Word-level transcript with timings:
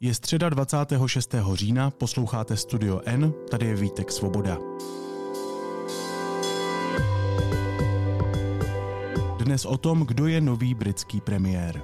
Je 0.00 0.14
středa 0.14 0.48
26. 0.48 1.34
října, 1.52 1.90
posloucháte 1.90 2.56
Studio 2.56 3.00
N, 3.04 3.32
tady 3.50 3.66
je 3.66 3.74
Vítek 3.74 4.12
Svoboda. 4.12 4.58
Dnes 9.38 9.64
o 9.64 9.76
tom, 9.78 10.06
kdo 10.06 10.26
je 10.26 10.40
nový 10.40 10.74
britský 10.74 11.20
premiér. 11.20 11.82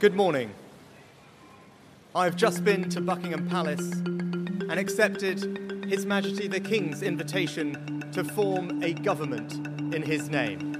Good 0.00 0.14
morning. 0.14 0.67
I 2.14 2.24
have 2.24 2.36
just 2.36 2.64
been 2.64 2.88
to 2.90 3.02
Buckingham 3.02 3.46
Palace 3.48 3.92
and 3.92 4.72
accepted 4.72 5.84
His 5.86 6.06
Majesty 6.06 6.48
the 6.48 6.58
King's 6.58 7.02
invitation 7.02 8.10
to 8.12 8.24
form 8.24 8.82
a 8.82 8.94
government 8.94 9.52
in 9.94 10.02
his 10.02 10.30
name. 10.30 10.74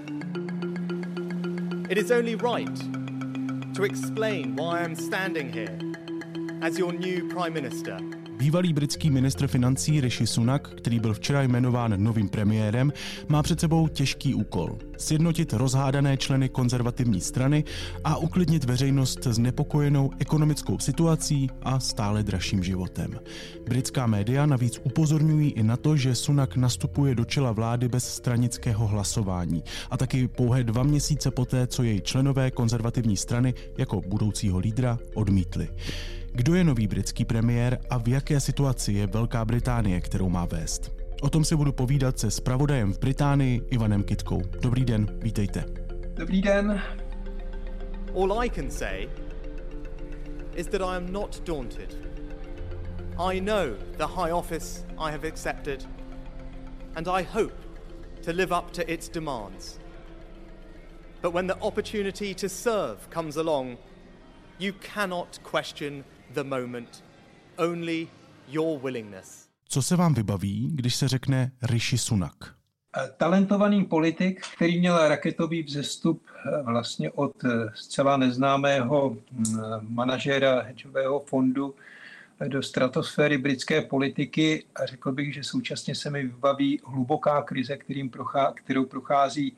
It 1.91 1.99
is 1.99 2.11
only 2.11 2.35
right 2.35 2.75
to 3.75 3.85
explain 3.85 4.57
why 4.57 4.81
I 4.81 4.85
am 4.85 4.95
standing 4.95 5.53
here 5.53 5.79
as 6.63 6.79
your 6.79 6.93
new 6.93 7.29
Prime 7.29 7.53
Minister. 7.53 7.99
Bývalý 8.39 8.73
britský 8.73 9.11
ministr 9.11 9.47
financí 9.47 10.01
Rishi 10.01 10.27
Sunak, 10.27 10.69
který 10.69 11.01
byl 11.01 11.15
včera 11.15 11.43
jmenován 11.43 12.03
novým 12.03 12.29
premiérem, 12.29 12.93
má 13.29 13.43
před 13.43 13.61
sebou 13.61 13.89
těžký 13.89 14.35
úkol. 14.35 14.79
Sjednotit 14.99 15.53
rozhádané 15.53 16.17
členy 16.17 16.49
konzervativní 16.49 17.21
strany 17.21 17.65
a 18.05 18.17
uklidnit 18.17 18.65
veřejnost 18.65 19.27
nepokojenou 19.39 20.11
ekonomickou 20.19 20.79
situací 20.79 21.51
a 21.63 21.81
stále 21.81 22.23
dražším 22.23 22.65
životem. 22.65 23.21
Britská 23.69 24.07
média 24.07 24.47
navíc 24.47 24.81
upozorňují 24.85 25.51
i 25.51 25.63
na 25.63 25.77
to, 25.77 25.97
že 25.97 26.15
Sunak 26.15 26.57
nastupuje 26.57 27.15
do 27.15 27.25
čela 27.25 27.53
vlády 27.53 27.89
bez 27.89 28.15
stranického 28.15 28.87
hlasování 28.87 29.63
a 29.91 29.97
taky 29.97 30.29
pouhé 30.29 30.65
dva 30.65 30.83
měsíce 30.83 31.31
poté, 31.31 31.67
co 31.67 31.83
jej 31.83 32.01
členové 32.01 32.51
konzervativní 32.51 33.17
strany 33.17 33.55
jako 33.79 34.01
budoucího 34.01 34.59
lídra 34.59 34.99
odmítli. 35.15 35.69
Kdo 36.33 36.55
je 36.55 36.65
nový 36.65 36.87
britský 36.87 37.25
premiér 37.25 37.79
a 37.91 37.99
v 37.99 38.09
jaké 38.09 38.41
situaci 38.41 38.93
je 38.93 39.07
Velká 39.07 39.45
Británie, 39.45 40.01
kterou 40.01 40.29
má 40.29 40.45
vést? 40.45 40.93
O 41.23 41.31
tom 41.31 41.45
si 41.45 41.57
budu 41.57 41.73
povídat 41.73 42.19
se 42.19 42.31
spravodajem 42.31 42.93
v 42.93 42.99
Británii 42.99 43.63
Ivanem 43.71 44.03
Kitkou. 44.03 44.43
Dobrý 44.63 44.85
den, 44.85 45.19
vítejte. 45.23 45.65
Dobrý 46.15 46.43
den. 46.43 46.83
All 48.15 48.43
I 48.45 48.51
can 48.51 48.71
say 48.71 49.09
is 50.57 50.67
that 50.67 50.81
I 50.81 50.97
am 50.97 51.13
not 51.13 51.41
daunted. 51.47 51.97
I 53.33 53.41
know 53.41 53.75
the 53.97 54.07
high 54.07 54.33
office 54.33 54.87
I 54.99 55.13
have 55.13 55.29
accepted 55.29 55.89
and 56.95 57.09
I 57.09 57.23
hope 57.23 57.55
to 58.25 58.33
live 58.33 58.59
up 58.59 58.71
to 58.73 58.83
its 58.93 59.09
demands. 59.09 59.81
But 61.23 61.35
when 61.35 61.47
the 61.47 61.57
opportunity 61.61 62.35
to 62.35 62.49
serve 62.49 62.97
comes 63.11 63.37
along, 63.37 63.77
you 64.59 64.73
cannot 64.73 65.39
question 65.43 66.05
the 66.35 66.45
moment, 66.45 67.05
only 67.57 68.09
your 68.49 68.81
willingness. 68.83 69.49
Co 69.69 69.83
se 69.83 69.97
vám 69.97 70.15
vybaví, 70.15 70.71
když 70.75 70.95
se 70.95 71.09
řekne 71.09 71.53
Rishi 71.63 71.99
Sunak? 71.99 72.35
Eh, 72.97 73.11
talentovaný 73.17 73.85
politik, 73.85 74.47
který 74.57 74.79
měl 74.79 75.09
raketový 75.09 75.63
vzestup 75.63 76.23
eh, 76.29 76.63
vlastně 76.63 77.11
od 77.11 77.45
eh, 77.45 77.49
zcela 77.75 78.17
neznámého 78.17 79.17
mm, 79.33 79.57
manažéra 79.81 80.63
hedžového 80.63 81.21
fondu 81.21 81.75
do 82.49 82.63
stratosféry 82.63 83.39
britské 83.39 83.83
politiky 83.83 84.65
a 84.75 84.87
řekl 84.87 85.13
bych, 85.13 85.35
že 85.35 85.45
současně 85.45 85.95
se 85.95 86.11
mi 86.11 86.23
vybaví 86.23 86.81
hluboká 86.87 87.43
krize, 87.43 87.77
kterým 87.77 88.11
prochá, 88.11 88.53
kterou 88.53 88.85
prochází 88.85 89.57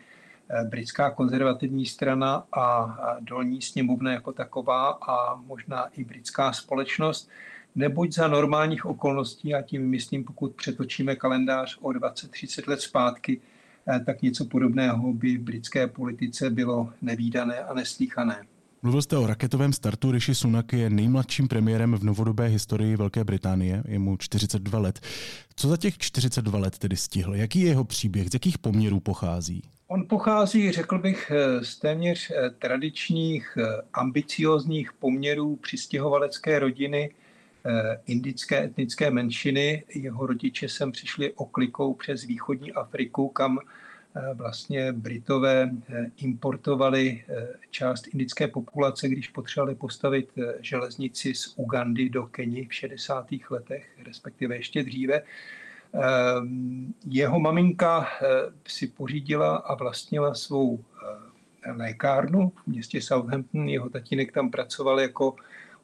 britská 0.64 1.10
konzervativní 1.10 1.86
strana 1.86 2.44
a 2.52 2.96
dolní 3.20 3.62
sněmovna 3.62 4.12
jako 4.12 4.32
taková 4.32 4.98
a 5.08 5.34
možná 5.34 5.86
i 5.86 6.04
britská 6.04 6.52
společnost, 6.52 7.30
neboť 7.74 8.12
za 8.12 8.28
normálních 8.28 8.86
okolností, 8.86 9.54
a 9.54 9.62
tím 9.62 9.90
myslím, 9.90 10.24
pokud 10.24 10.54
přetočíme 10.54 11.16
kalendář 11.16 11.78
o 11.80 11.88
20-30 11.88 12.68
let 12.68 12.80
zpátky, 12.80 13.40
eh, 13.88 14.00
tak 14.00 14.22
něco 14.22 14.44
podobného 14.44 15.12
by 15.12 15.36
v 15.36 15.40
britské 15.42 15.86
politice 15.86 16.50
bylo 16.50 16.92
nevýdané 17.02 17.58
a 17.58 17.74
neslíchané. 17.74 18.42
Mluvil 18.82 19.02
jste 19.02 19.16
o 19.16 19.26
raketovém 19.26 19.72
startu. 19.72 20.10
Rishi 20.10 20.34
Sunak 20.34 20.72
je 20.72 20.90
nejmladším 20.90 21.48
premiérem 21.48 21.94
v 21.94 22.04
novodobé 22.04 22.46
historii 22.46 22.96
Velké 22.96 23.24
Británie. 23.24 23.82
Je 23.88 23.98
mu 23.98 24.16
42 24.16 24.78
let. 24.78 25.00
Co 25.56 25.68
za 25.68 25.76
těch 25.76 25.98
42 25.98 26.58
let 26.58 26.78
tedy 26.78 26.96
stihl? 26.96 27.34
Jaký 27.34 27.60
je 27.60 27.68
jeho 27.68 27.84
příběh? 27.84 28.30
Z 28.30 28.34
jakých 28.34 28.58
poměrů 28.58 29.00
pochází? 29.00 29.62
On 29.92 30.06
pochází, 30.06 30.72
řekl 30.72 30.98
bych, 30.98 31.32
eh, 31.34 31.64
z 31.64 31.76
téměř 31.78 32.30
eh, 32.30 32.50
tradičních, 32.50 33.58
eh, 33.60 33.82
ambiciozních 33.92 34.92
poměrů 34.92 35.56
přistěhovalecké 35.56 36.58
rodiny 36.58 37.10
indické 38.06 38.64
etnické 38.64 39.10
menšiny. 39.10 39.84
Jeho 39.94 40.26
rodiče 40.26 40.68
sem 40.68 40.92
přišli 40.92 41.32
oklikou 41.32 41.94
přes 41.94 42.24
východní 42.24 42.72
Afriku, 42.72 43.28
kam 43.28 43.58
vlastně 44.34 44.92
Britové 44.92 45.70
importovali 46.16 47.24
část 47.70 48.06
indické 48.06 48.48
populace, 48.48 49.08
když 49.08 49.28
potřebovali 49.28 49.74
postavit 49.74 50.28
železnici 50.60 51.34
z 51.34 51.54
Ugandy 51.56 52.08
do 52.08 52.26
Keni 52.26 52.66
v 52.66 52.74
60. 52.74 53.26
letech, 53.50 53.90
respektive 54.06 54.56
ještě 54.56 54.82
dříve. 54.82 55.22
Ehm, 55.92 56.94
jeho 57.06 57.40
maminka 57.40 58.06
eh, 58.06 58.26
si 58.66 58.86
pořídila 58.86 59.56
a 59.56 59.74
vlastnila 59.74 60.34
svou 60.34 60.78
eh, 61.62 61.72
lékárnu 61.72 62.52
v 62.64 62.66
městě 62.66 63.00
Southampton. 63.00 63.68
Jeho 63.68 63.90
tatínek 63.90 64.32
tam 64.32 64.50
pracoval 64.50 65.00
jako 65.00 65.34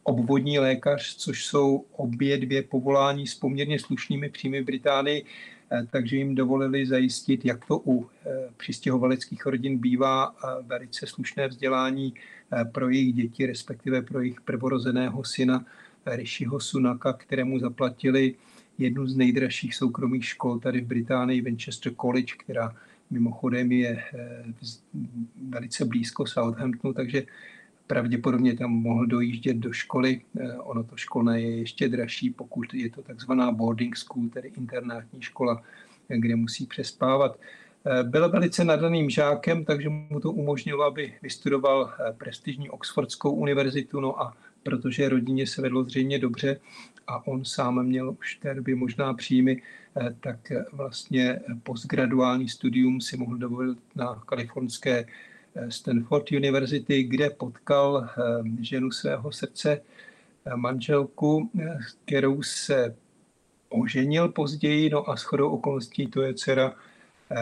obvodní 0.03 0.59
lékař, 0.59 1.17
což 1.17 1.47
jsou 1.47 1.85
obě 1.97 2.39
dvě 2.39 2.63
povolání 2.63 3.27
s 3.27 3.35
poměrně 3.35 3.79
slušnými 3.79 4.29
příjmy 4.29 4.63
Británii, 4.63 5.25
eh, 5.73 5.87
takže 5.91 6.17
jim 6.17 6.35
dovolili 6.35 6.87
zajistit, 6.87 7.45
jak 7.45 7.65
to 7.65 7.83
u 7.87 8.09
přistěhovaleckých 8.57 9.47
rodin 9.47 9.79
bývá, 9.79 10.35
velice 10.63 11.07
slušné 11.07 11.49
vzdělání 11.49 12.15
pro 12.73 12.89
jejich 12.89 13.15
děti, 13.15 13.47
respektive 13.47 14.03
pro 14.03 14.21
jejich 14.21 14.41
prvorozeného 14.41 15.25
syna 15.25 15.65
Rishiho 16.07 16.61
Sunaka, 16.61 17.13
kterému 17.13 17.59
zaplatili 17.59 18.35
jednu 18.79 19.07
z 19.07 19.17
nejdražších 19.17 19.75
soukromých 19.75 20.25
škol 20.25 20.59
tady 20.59 20.81
v 20.81 20.87
Británii, 20.87 21.41
Winchester 21.41 21.95
College, 21.95 22.35
která 22.39 22.77
mimochodem 23.11 23.73
je 23.73 24.03
eh, 24.15 24.45
velice 25.49 25.85
blízko 25.85 26.27
Southamptonu, 26.27 26.95
takže 26.95 27.23
pravděpodobně 27.87 28.57
tam 28.57 28.71
mohl 28.71 29.07
dojíždět 29.07 29.57
do 29.57 29.73
školy. 29.73 30.21
Eh, 30.41 30.57
ono 30.57 30.85
to 30.85 30.97
školné 30.97 31.41
je 31.41 31.57
ještě 31.57 31.89
dražší, 31.89 32.31
pokud 32.31 32.75
je 32.75 32.91
to 32.91 33.03
takzvaná 33.03 33.53
boarding 33.53 33.97
school, 33.97 34.29
tedy 34.29 34.53
internátní 34.57 35.23
škola, 35.23 35.63
kde 36.09 36.37
musí 36.37 36.67
přespávat. 36.67 37.39
Eh, 37.87 38.03
byl 38.03 38.29
velice 38.29 38.65
nadaným 38.65 39.11
žákem, 39.11 39.65
takže 39.65 39.89
mu 39.89 40.21
to 40.21 40.33
umožnilo, 40.33 40.85
aby 40.85 41.15
vystudoval 41.23 41.93
prestižní 42.19 42.71
Oxfordskou 42.71 43.31
univerzitu, 43.31 44.01
no 44.01 44.23
a 44.23 44.37
protože 44.63 45.09
rodině 45.09 45.47
se 45.47 45.63
vedlo 45.63 45.85
zřejmě 45.85 46.19
dobře 46.19 46.61
a 47.07 47.27
on 47.27 47.45
sám 47.45 47.87
měl 47.87 48.17
už 48.19 48.35
té 48.35 48.55
době 48.55 48.77
možná 48.77 49.15
příjmy, 49.15 49.63
eh, 49.97 50.15
tak 50.21 50.53
vlastně 50.73 51.41
postgraduální 51.63 52.49
studium 52.49 53.01
si 53.01 53.17
mohl 53.17 53.37
dovolit 53.37 53.79
na 53.95 54.23
kalifornské 54.27 55.05
eh, 55.55 55.71
Stanford 55.71 56.33
University, 56.33 57.03
kde 57.03 57.31
potkal 57.31 58.09
eh, 58.09 58.65
ženu 58.65 58.91
svého 58.91 59.33
srdce, 59.33 59.81
manželku, 60.57 61.51
kterou 62.05 62.43
se 62.43 62.95
oženil 63.69 64.29
později, 64.29 64.91
no 64.91 65.11
a 65.11 65.17
shodou 65.17 65.51
okolností 65.51 66.07
to 66.07 66.23
je 66.23 66.35
dcera 66.35 66.75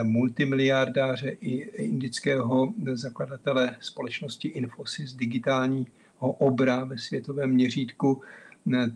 multimiliardáře 0.03 1.31
i 1.31 1.53
indického 1.85 2.73
zakladatele 2.93 3.77
společnosti 3.81 4.49
Infosys 4.49 5.13
digitální 5.13 5.87
obra 6.19 6.85
ve 6.85 6.99
světovém 6.99 7.51
měřítku, 7.51 8.23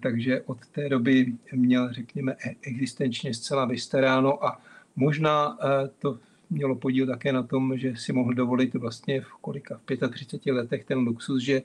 takže 0.01 0.41
od 0.41 0.67
té 0.67 0.89
doby 0.89 1.33
měl, 1.53 1.93
řekněme, 1.93 2.33
e- 2.33 2.55
existenčně 2.63 3.35
zcela 3.35 3.65
vystaráno 3.65 4.45
a 4.45 4.61
možná 4.97 5.59
e, 5.63 5.89
to 5.99 6.19
mělo 6.51 6.75
podíl 6.75 7.07
také 7.07 7.33
na 7.33 7.43
tom, 7.43 7.79
že 7.79 7.97
si 7.97 8.13
mohl 8.13 8.35
dovolit 8.35 8.75
vlastně 8.75 9.21
v 9.21 9.33
kolika, 9.41 9.81
v 9.87 10.09
35 10.09 10.53
letech 10.53 10.85
ten 10.85 10.99
luxus, 10.99 11.43
že 11.43 11.63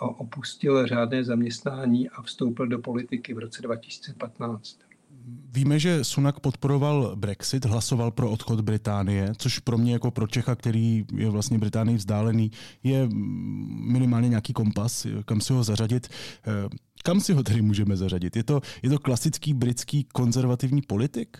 opustil 0.00 0.86
řádné 0.86 1.24
zaměstnání 1.24 2.08
a 2.08 2.22
vstoupil 2.22 2.66
do 2.66 2.78
politiky 2.78 3.34
v 3.34 3.38
roce 3.38 3.62
2015. 3.62 4.78
Víme, 5.52 5.78
že 5.78 6.04
Sunak 6.04 6.40
podporoval 6.40 7.16
Brexit, 7.16 7.64
hlasoval 7.64 8.10
pro 8.10 8.30
odchod 8.30 8.60
Británie, 8.60 9.32
což 9.36 9.58
pro 9.58 9.78
mě 9.78 9.92
jako 9.92 10.10
pro 10.10 10.26
Čecha, 10.26 10.54
který 10.54 11.04
je 11.16 11.30
vlastně 11.30 11.58
Británii 11.58 11.96
vzdálený, 11.96 12.50
je 12.82 13.08
minimálně 13.68 14.28
nějaký 14.28 14.52
kompas, 14.52 15.06
kam 15.24 15.40
si 15.40 15.52
ho 15.52 15.62
zařadit. 15.64 16.08
Eh, 17.00 17.02
kam 17.02 17.20
si 17.20 17.32
ho 17.32 17.42
tedy 17.42 17.62
můžeme 17.62 17.96
zařadit? 17.96 18.36
Je 18.36 18.44
to, 18.44 18.60
je 18.82 18.90
to 18.90 18.98
klasický 18.98 19.54
britský 19.54 20.04
konzervativní 20.04 20.82
politik? 20.82 21.38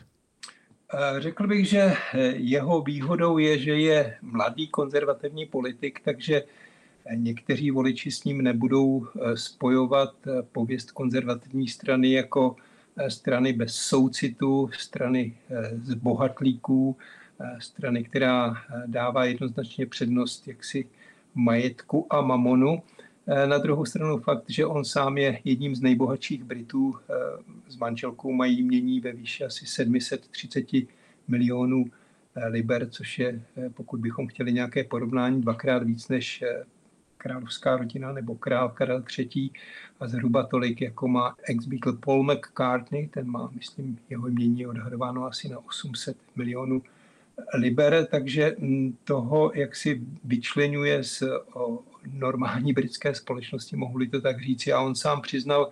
Řekl 1.18 1.46
bych, 1.46 1.68
že 1.68 1.94
jeho 2.32 2.82
výhodou 2.82 3.38
je, 3.38 3.58
že 3.58 3.78
je 3.78 4.16
mladý 4.22 4.68
konzervativní 4.68 5.46
politik, 5.46 6.00
takže 6.04 6.42
někteří 7.14 7.70
voliči 7.70 8.10
s 8.10 8.24
ním 8.24 8.42
nebudou 8.42 9.06
spojovat 9.34 10.14
pověst 10.52 10.90
konzervativní 10.90 11.68
strany 11.68 12.12
jako 12.12 12.56
strany 13.08 13.52
bez 13.52 13.74
soucitu, 13.74 14.70
strany 14.78 15.34
z 15.82 15.94
bohatlíků, 15.94 16.96
strany, 17.58 18.04
která 18.04 18.54
dává 18.86 19.24
jednoznačně 19.24 19.86
přednost 19.86 20.48
jaksi 20.48 20.88
majetku 21.34 22.06
a 22.10 22.20
mamonu. 22.20 22.82
Eh, 23.32 23.46
na 23.46 23.58
druhou 23.58 23.84
stranu 23.84 24.18
fakt, 24.18 24.44
že 24.48 24.66
on 24.66 24.84
sám 24.84 25.18
je 25.18 25.40
jedním 25.44 25.74
z 25.74 25.80
nejbohatších 25.80 26.44
Britů. 26.44 26.96
Eh, 26.98 27.14
s 27.68 27.76
manželkou 27.76 28.32
mají 28.32 28.62
mění 28.62 29.00
ve 29.00 29.12
výši 29.12 29.44
asi 29.44 29.66
730 29.66 30.88
milionů 31.28 31.84
eh, 32.34 32.48
liber, 32.48 32.90
což 32.90 33.18
je, 33.18 33.42
pokud 33.74 34.00
bychom 34.00 34.26
chtěli 34.26 34.52
nějaké 34.52 34.84
porovnání, 34.84 35.40
dvakrát 35.40 35.82
víc 35.82 36.08
než 36.08 36.44
královská 37.16 37.76
rodina 37.76 38.12
nebo 38.12 38.34
král 38.34 38.68
Karel 38.68 39.04
III. 39.18 39.50
a 40.00 40.08
zhruba 40.08 40.46
tolik, 40.46 40.80
jako 40.80 41.08
má 41.08 41.36
ex-Beatle 41.42 41.92
Paul 41.92 42.22
McCartney, 42.22 43.08
ten 43.08 43.30
má, 43.30 43.50
myslím, 43.54 43.98
jeho 44.10 44.28
mění 44.28 44.66
odhadováno 44.66 45.24
asi 45.24 45.48
na 45.48 45.58
800 45.58 46.16
milionů 46.36 46.82
liber, 47.54 48.06
takže 48.10 48.56
mm, 48.58 48.96
toho, 49.04 49.52
jak 49.54 49.76
si 49.76 50.02
vyčlenuje 50.24 51.04
z 51.04 51.22
normální 52.06 52.72
britské 52.72 53.14
společnosti, 53.14 53.76
mohu-li 53.76 54.08
to 54.08 54.20
tak 54.20 54.42
říci. 54.42 54.72
A 54.72 54.80
on 54.80 54.94
sám 54.94 55.20
přiznal 55.20 55.70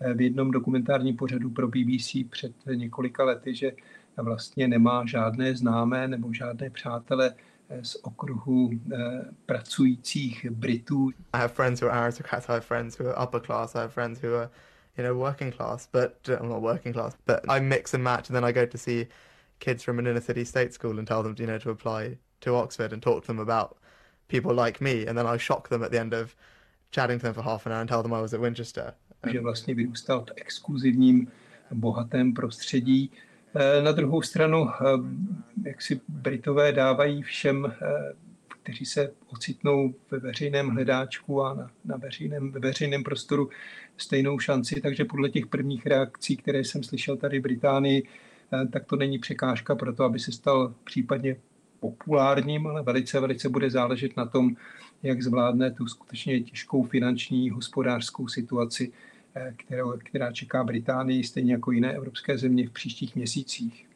eh, 0.00 0.14
v 0.14 0.20
jednom 0.20 0.50
dokumentárním 0.50 1.16
pořadu 1.16 1.50
pro 1.50 1.68
BBC 1.68 2.16
před 2.30 2.52
několika 2.74 3.24
lety, 3.24 3.54
že 3.54 3.72
vlastně 4.16 4.68
nemá 4.68 5.06
žádné 5.06 5.56
známé 5.56 6.08
nebo 6.08 6.32
žádné 6.32 6.70
přátele 6.70 7.34
eh, 7.68 7.84
z 7.84 7.96
okruhu 8.02 8.70
eh, 8.72 8.96
pracujících 9.46 10.46
Britů. 10.50 11.10
I 11.32 11.38
have 11.38 11.54
friends 11.54 11.82
who 11.82 11.90
are 11.90 12.00
aristocrats, 12.00 12.48
I 12.48 12.52
have 12.52 12.60
friends 12.60 12.98
who 12.98 13.08
are 13.08 13.26
upper 13.26 13.40
class, 13.40 13.74
I 13.74 13.78
have 13.78 13.92
friends 13.92 14.22
who 14.22 14.36
are 14.36 14.50
you 14.96 15.04
know, 15.04 15.14
working 15.14 15.50
class, 15.50 15.88
but 15.92 16.28
I'm 16.28 16.48
not 16.48 16.62
working 16.62 16.92
class, 16.92 17.16
but 17.26 17.44
I 17.48 17.60
mix 17.60 17.94
and 17.94 18.04
match 18.04 18.28
and 18.28 18.36
then 18.36 18.44
I 18.44 18.52
go 18.52 18.66
to 18.66 18.78
see 18.78 19.06
kids 19.58 19.82
from 19.82 19.98
an 19.98 20.06
inner 20.06 20.20
city 20.20 20.44
state 20.44 20.72
school 20.72 20.98
and 20.98 21.06
tell 21.06 21.22
them, 21.22 21.34
you 21.38 21.46
know, 21.46 21.58
to 21.58 21.70
apply 21.70 22.18
to 22.42 22.54
Oxford 22.54 22.92
and 22.92 23.02
talk 23.02 23.22
to 23.22 23.26
them 23.26 23.38
about 23.38 23.76
people 24.26 24.64
like 24.64 24.84
me, 24.84 25.06
and 25.08 25.16
then 25.16 25.26
I 25.26 25.38
shock 25.38 25.68
them 25.68 25.82
at 25.82 25.90
the 25.90 26.00
end 26.00 26.14
of 26.14 26.34
chatting 26.90 27.20
to 27.20 27.26
them 27.26 27.34
for 27.34 27.44
half 27.44 27.66
an 27.66 27.72
hour 27.72 27.80
and 27.80 27.88
tell 27.88 28.02
them 28.02 28.14
I 28.14 28.20
was 28.20 28.32
at 28.32 28.40
Winchester. 28.40 28.94
Že 29.32 29.40
vlastně 29.40 29.74
vyrůstal 29.74 30.24
v 30.24 30.32
exkluzivním, 30.36 31.28
bohatém 31.70 32.34
prostředí. 32.34 33.10
Eh, 33.54 33.82
na 33.82 33.92
druhou 33.92 34.22
stranu, 34.22 34.68
eh, 34.70 34.84
jak 35.68 35.82
si 35.82 36.00
Britové 36.08 36.72
dávají 36.72 37.22
všem, 37.22 37.66
eh, 37.66 38.12
kteří 38.62 38.84
se 38.84 39.12
ocitnou 39.32 39.94
ve 40.10 40.18
veřejném 40.18 40.68
hledáčku 40.68 41.42
a 41.42 41.54
na, 41.54 41.70
na 41.84 41.96
veřejném, 41.96 42.52
ve 42.52 42.60
veřejném 42.60 43.04
prostoru 43.04 43.50
stejnou 43.96 44.38
šanci, 44.38 44.80
takže 44.80 45.04
podle 45.04 45.28
těch 45.28 45.46
prvních 45.46 45.86
reakcí, 45.86 46.36
které 46.36 46.58
jsem 46.58 46.82
slyšel 46.82 47.16
tady 47.16 47.38
v 47.38 47.42
Británii, 47.42 48.08
tak 48.72 48.84
to 48.84 48.96
není 48.96 49.18
překážka 49.18 49.74
pro 49.74 49.94
to, 49.94 50.04
aby 50.04 50.18
se 50.18 50.32
stal 50.32 50.74
případně 50.84 51.36
populárním, 51.90 52.66
ale 52.66 52.82
velice, 52.82 53.20
velice 53.20 53.48
bude 53.48 53.70
záležet 53.70 54.16
na 54.16 54.26
tom, 54.26 54.56
jak 55.02 55.22
zvládne 55.22 55.70
tu 55.70 55.86
skutečně 55.86 56.40
těžkou 56.40 56.82
finanční, 56.82 57.50
hospodářskou 57.50 58.28
situaci, 58.28 58.92
eh, 59.34 59.54
kterou, 59.56 59.92
která 59.98 60.32
čeká 60.32 60.64
Británii, 60.64 61.24
stejně 61.24 61.52
jako 61.52 61.72
jiné 61.72 61.92
evropské 61.92 62.38
země 62.38 62.68
v 62.68 62.70
příštích 62.70 63.16
měsících. 63.16 63.86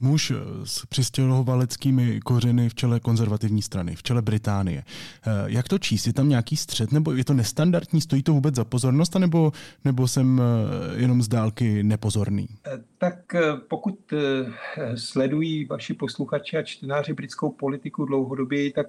Muž 0.00 0.32
s 0.64 0.86
přistěhovaleckými 0.86 2.20
kořeny 2.20 2.68
v 2.68 2.74
čele 2.74 3.00
konzervativní 3.00 3.62
strany, 3.62 3.96
v 3.96 4.02
čele 4.02 4.22
Británie. 4.22 4.84
Eh, 5.26 5.30
jak 5.46 5.68
to 5.68 5.78
číst? 5.78 6.06
Je 6.06 6.12
tam 6.12 6.28
nějaký 6.28 6.56
střed, 6.56 6.92
nebo 6.92 7.12
je 7.12 7.24
to 7.24 7.34
nestandardní? 7.34 8.00
Stojí 8.00 8.22
to 8.22 8.32
vůbec 8.32 8.54
za 8.54 8.64
pozornost, 8.64 9.14
nebo, 9.14 9.52
nebo 9.84 10.08
jsem 10.08 10.40
eh, 10.40 11.00
jenom 11.00 11.22
z 11.22 11.28
dálky 11.28 11.82
nepozorný? 11.82 12.48
Eh, 12.66 12.70
tak 12.98 13.14
pokud 13.68 13.98
sledují 14.94 15.64
vaši 15.64 15.94
posluchači 15.94 16.56
a 16.56 16.62
čtenáři 16.62 17.12
britskou 17.12 17.50
politiku 17.50 18.04
dlouhodobě, 18.04 18.72
tak 18.72 18.86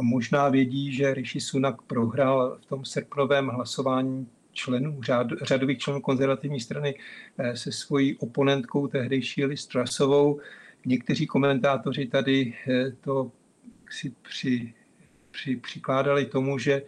možná 0.00 0.48
vědí, 0.48 0.92
že 0.92 1.14
Rishi 1.14 1.40
Sunak 1.40 1.82
prohrál 1.82 2.58
v 2.62 2.66
tom 2.66 2.84
srpnovém 2.84 3.48
hlasování 3.48 4.26
členů, 4.52 5.02
řád, 5.02 5.26
řadových 5.42 5.78
členů 5.78 6.00
konzervativní 6.00 6.60
strany 6.60 6.94
eh, 7.38 7.56
se 7.56 7.72
svojí 7.72 8.16
oponentkou 8.16 8.86
tehdejší 8.86 9.44
Liz 9.44 9.66
Trussovou. 9.66 10.40
Někteří 10.86 11.26
komentátoři 11.26 12.06
tady 12.06 12.54
eh, 12.68 12.90
to 12.90 13.32
si 13.90 14.12
při, 14.22 14.74
při, 15.30 15.56
přikládali 15.56 16.26
tomu, 16.26 16.58
že 16.58 16.82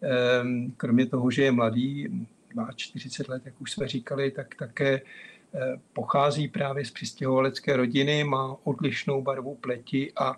ehm, 0.00 0.72
kromě 0.76 1.06
toho, 1.06 1.30
že 1.30 1.42
je 1.42 1.52
mladý, 1.52 2.26
má 2.54 2.72
40 2.76 3.28
let, 3.28 3.42
jak 3.44 3.60
už 3.60 3.72
jsme 3.72 3.88
říkali, 3.88 4.30
tak 4.30 4.54
také 4.54 5.00
eh, 5.00 5.60
pochází 5.92 6.48
právě 6.48 6.84
z 6.84 6.90
přistěhovalecké 6.90 7.76
rodiny, 7.76 8.24
má 8.24 8.56
odlišnou 8.64 9.22
barvu 9.22 9.54
pleti 9.54 10.12
a 10.16 10.36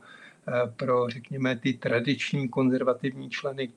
pro, 0.77 1.09
řekněme, 1.09 1.57
ty 1.57 1.73
tradiční 1.75 2.49
konzervativní 2.49 3.31
členy 3.31 3.69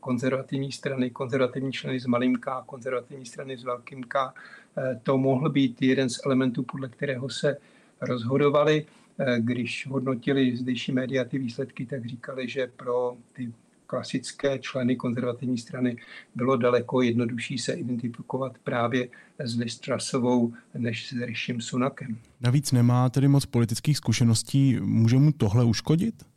konzervativní 0.00 0.72
strany, 0.72 1.10
konzervativní 1.10 1.72
členy 1.72 2.00
s 2.00 2.06
malým 2.06 2.36
K, 2.36 2.62
konzervativní 2.66 3.26
strany 3.26 3.58
s 3.58 3.64
velkým 3.64 4.02
K. 4.02 4.34
Eh, 4.78 5.00
to 5.02 5.18
mohl 5.18 5.50
být 5.50 5.82
jeden 5.82 6.10
z 6.10 6.20
elementů, 6.24 6.62
podle 6.62 6.88
kterého 6.88 7.28
se 7.28 7.56
rozhodovali. 8.00 8.86
Eh, 9.18 9.36
když 9.40 9.86
hodnotili 9.86 10.56
zdejší 10.56 10.92
média 10.92 11.24
ty 11.24 11.38
výsledky, 11.38 11.86
tak 11.86 12.06
říkali, 12.06 12.48
že 12.48 12.66
pro 12.76 13.16
ty 13.32 13.52
klasické 13.86 14.58
členy 14.58 14.96
konzervativní 14.96 15.58
strany 15.58 15.96
bylo 16.34 16.56
daleko 16.56 17.02
jednodušší 17.02 17.58
se 17.58 17.72
identifikovat 17.72 18.52
právě 18.64 19.08
s 19.38 19.58
Liz 19.58 19.78
Trussovou 19.78 20.52
než 20.74 21.08
s 21.08 21.12
Rishim 21.12 21.60
Sunakem. 21.60 22.16
Navíc 22.40 22.72
nemá 22.72 23.10
tedy 23.10 23.28
moc 23.28 23.46
politických 23.46 23.96
zkušeností. 23.96 24.78
Může 24.80 25.16
mu 25.16 25.32
tohle 25.32 25.64
uškodit? 25.64 26.29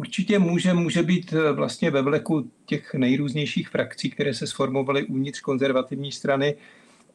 Určitě 0.00 0.38
může, 0.38 0.74
může 0.74 1.02
být 1.02 1.32
eh, 1.32 1.52
vlastně 1.52 1.90
ve 1.90 2.02
vleku 2.02 2.50
těch 2.66 2.94
nejrůznějších 2.94 3.68
frakcí, 3.68 4.10
které 4.10 4.34
se 4.34 4.46
sformovaly 4.46 5.04
uvnitř 5.04 5.40
konzervativní 5.40 6.12
strany. 6.12 6.56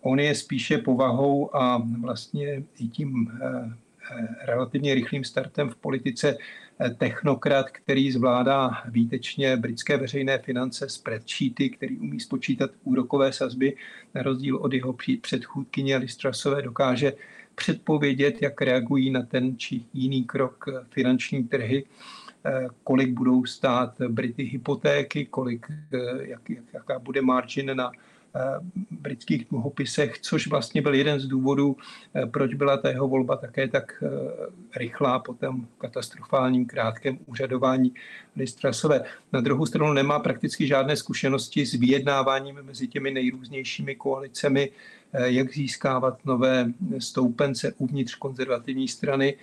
On 0.01 0.19
je 0.19 0.35
spíše 0.35 0.77
povahou 0.77 1.55
a 1.55 1.83
vlastně 2.01 2.63
i 2.79 2.87
tím 2.87 3.31
eh, 3.31 3.73
eh, 4.11 4.27
relativně 4.45 4.95
rychlým 4.95 5.23
startem 5.23 5.69
v 5.69 5.75
politice 5.75 6.37
technokrat, 6.97 7.69
který 7.69 8.11
zvládá 8.11 8.71
výtečně 8.89 9.57
britské 9.57 9.97
veřejné 9.97 10.37
finance 10.37 10.89
spreadsheety, 10.89 11.69
který 11.69 11.97
umí 11.97 12.19
spočítat 12.19 12.71
úrokové 12.83 13.33
sazby, 13.33 13.75
na 14.15 14.21
rozdíl 14.21 14.57
od 14.57 14.73
jeho 14.73 14.95
předchůdkyně 15.21 15.97
Listrasové 15.97 16.61
dokáže 16.61 17.13
předpovědět, 17.55 18.41
jak 18.41 18.61
reagují 18.61 19.11
na 19.11 19.21
ten 19.21 19.57
či 19.57 19.85
jiný 19.93 20.23
krok 20.23 20.65
finanční 20.89 21.43
trhy 21.43 21.83
kolik 22.83 23.09
budou 23.09 23.45
stát 23.45 24.01
Brity 24.07 24.43
hypotéky, 24.43 25.25
kolik, 25.25 25.67
eh, 25.93 25.97
jak, 26.19 26.41
jaká 26.73 26.99
bude 26.99 27.21
margin 27.21 27.77
na 27.77 27.91
eh, 28.35 28.39
britských 28.91 29.45
dluhopisech, 29.49 30.19
což 30.19 30.47
vlastně 30.47 30.81
byl 30.81 30.93
jeden 30.93 31.19
z 31.19 31.25
důvodů, 31.25 31.77
proč 32.31 32.53
byla 32.53 32.77
ta 32.77 32.89
jeho 32.89 33.07
volba 33.07 33.37
také 33.37 33.67
tak 33.67 34.03
rychlá 34.75 35.19
po 35.19 35.33
tom 35.33 35.67
katastrofálním 35.77 36.65
krátkém 36.65 37.17
úřadování 37.25 37.93
Listrasové. 38.35 39.03
Na 39.33 39.41
druhou 39.41 39.65
stranu 39.65 39.93
nemá 39.93 40.19
prakticky 40.19 40.67
žádné 40.67 40.95
zkušenosti 40.95 41.65
s 41.65 41.73
vyjednáváním 41.73 42.59
mezi 42.61 42.87
těmi 42.87 43.11
nejrůznějšími 43.11 43.95
koalicemi, 43.95 44.71
jak 45.23 45.53
získávat 45.53 46.25
nové 46.25 46.71
stoupence 46.99 47.73
uvnitř 47.77 48.15
konzervativní 48.15 48.87
strany 48.87 49.35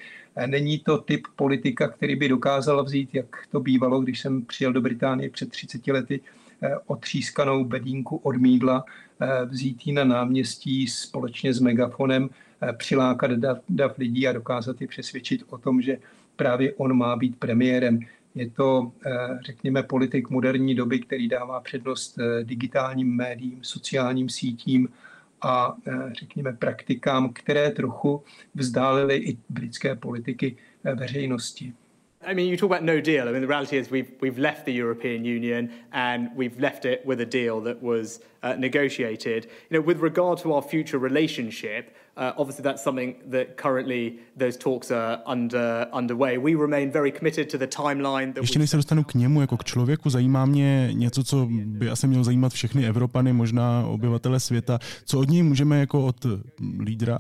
Není 0.47 0.79
to 0.79 0.99
typ 0.99 1.27
politika, 1.37 1.89
který 1.89 2.17
by 2.17 2.29
dokázal 2.29 2.85
vzít, 2.85 3.15
jak 3.15 3.27
to 3.51 3.61
bývalo, 3.61 4.01
když 4.01 4.21
jsem 4.21 4.43
přijel 4.45 4.73
do 4.73 4.81
Británie 4.81 5.31
před 5.31 5.51
30 5.51 5.93
lety, 5.93 6.21
eh, 6.63 6.77
otřískanou 6.87 7.65
bedínku 7.65 8.17
od 8.17 8.37
mídla, 8.37 8.85
eh, 9.21 9.45
vzít 9.45 9.87
ji 9.87 9.93
na 9.93 10.05
náměstí 10.05 10.87
společně 10.87 11.55
s 11.55 11.61
megafonem, 11.61 12.31
eh, 12.63 12.73
přilákat 12.73 13.31
dav, 13.31 13.59
dav 13.69 13.99
lidí 13.99 14.29
a 14.29 14.33
dokázat 14.33 14.81
je 14.81 14.87
přesvědčit 14.87 15.43
o 15.49 15.59
tom, 15.59 15.83
že 15.83 15.99
právě 16.37 16.73
on 16.73 16.97
má 16.97 17.17
být 17.17 17.37
premiérem. 17.39 18.01
Je 18.35 18.51
to, 18.51 18.93
řekněme, 19.45 19.83
politik 19.83 20.31
moderní 20.31 20.75
doby, 20.75 20.99
který 20.99 21.29
dává 21.29 21.61
přednost 21.61 22.19
digitálním 22.43 23.17
médiím, 23.17 23.59
sociálním 23.63 24.29
sítím 24.29 24.89
a 25.43 25.77
řekněme 26.13 26.53
praktikám, 26.53 27.33
které 27.33 27.71
trochu 27.71 28.23
vzdálily 28.55 29.17
i 29.17 29.37
britské 29.49 29.97
politiky 29.97 30.57
veřejnosti. 30.95 31.73
I 32.25 32.35
mean, 32.35 32.49
you 32.49 32.57
talk 32.57 32.71
about 32.71 32.85
no 32.85 33.01
deal. 33.01 33.29
I 33.29 33.33
mean, 33.33 33.43
the 33.43 33.49
reality 33.49 33.77
is 33.77 33.91
we've, 33.91 34.13
we've 34.21 34.39
left 34.39 34.65
the 34.65 34.73
European 34.73 35.25
Union 35.25 35.71
and 35.93 36.31
we've 36.37 36.59
left 36.61 36.85
it 36.85 37.05
with 37.05 37.21
a 37.21 37.27
deal 37.27 37.61
that 37.63 37.83
was 37.83 38.21
uh, 38.45 38.55
negotiated. 38.55 39.47
You 39.71 39.79
know, 39.79 39.81
with 39.81 39.99
regard 39.99 40.39
to 40.39 40.53
our 40.53 40.63
future 40.63 40.99
relationship, 40.99 41.97
Uh, 42.15 42.31
obviously, 42.37 42.63
that's 42.63 42.83
something 42.83 43.15
that 43.31 43.57
currently 43.57 44.13
those 44.39 44.59
talks 44.59 44.91
are 44.91 45.23
under, 45.27 45.87
underway. 45.93 46.37
We 46.39 46.55
remain 46.55 46.91
very 46.91 47.11
committed 47.11 47.51
to 47.51 47.59
the 47.59 47.67
timeline. 47.67 48.35
Ještě 48.41 48.59
než 48.59 48.71
se 48.71 48.77
dostanu 48.77 49.05
k 49.05 49.15
němu 49.15 49.41
jako 49.41 49.57
k 49.57 49.65
člověku, 49.65 50.11
zajímá 50.11 50.47
mě 50.47 50.89
něco, 50.93 51.25
co 51.25 51.49
by 51.51 51.91
asi 51.91 52.07
mělo 52.07 52.25
zajímat 52.25 52.53
všechny 52.53 52.87
Evropany, 52.87 53.33
možná 53.33 53.87
obyvatele 53.87 54.41
světa. 54.41 54.79
Co 55.05 55.19
od 55.19 55.29
něj 55.29 55.43
můžeme 55.43 55.81
jako 55.81 56.07
od 56.07 56.27
lídra 56.81 57.19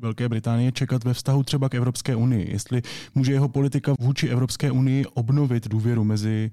Velké 0.00 0.28
Británie 0.28 0.72
čekat 0.72 1.04
ve 1.04 1.14
vztahu 1.14 1.42
třeba 1.42 1.68
k 1.68 1.74
Evropské 1.74 2.16
unii? 2.16 2.52
Jestli 2.52 2.82
může 3.14 3.32
jeho 3.32 3.48
politika 3.48 3.94
vůči 4.00 4.28
Evropské 4.28 4.70
unii 4.70 5.04
obnovit 5.14 5.68
důvěru 5.68 6.04
mezi 6.04 6.50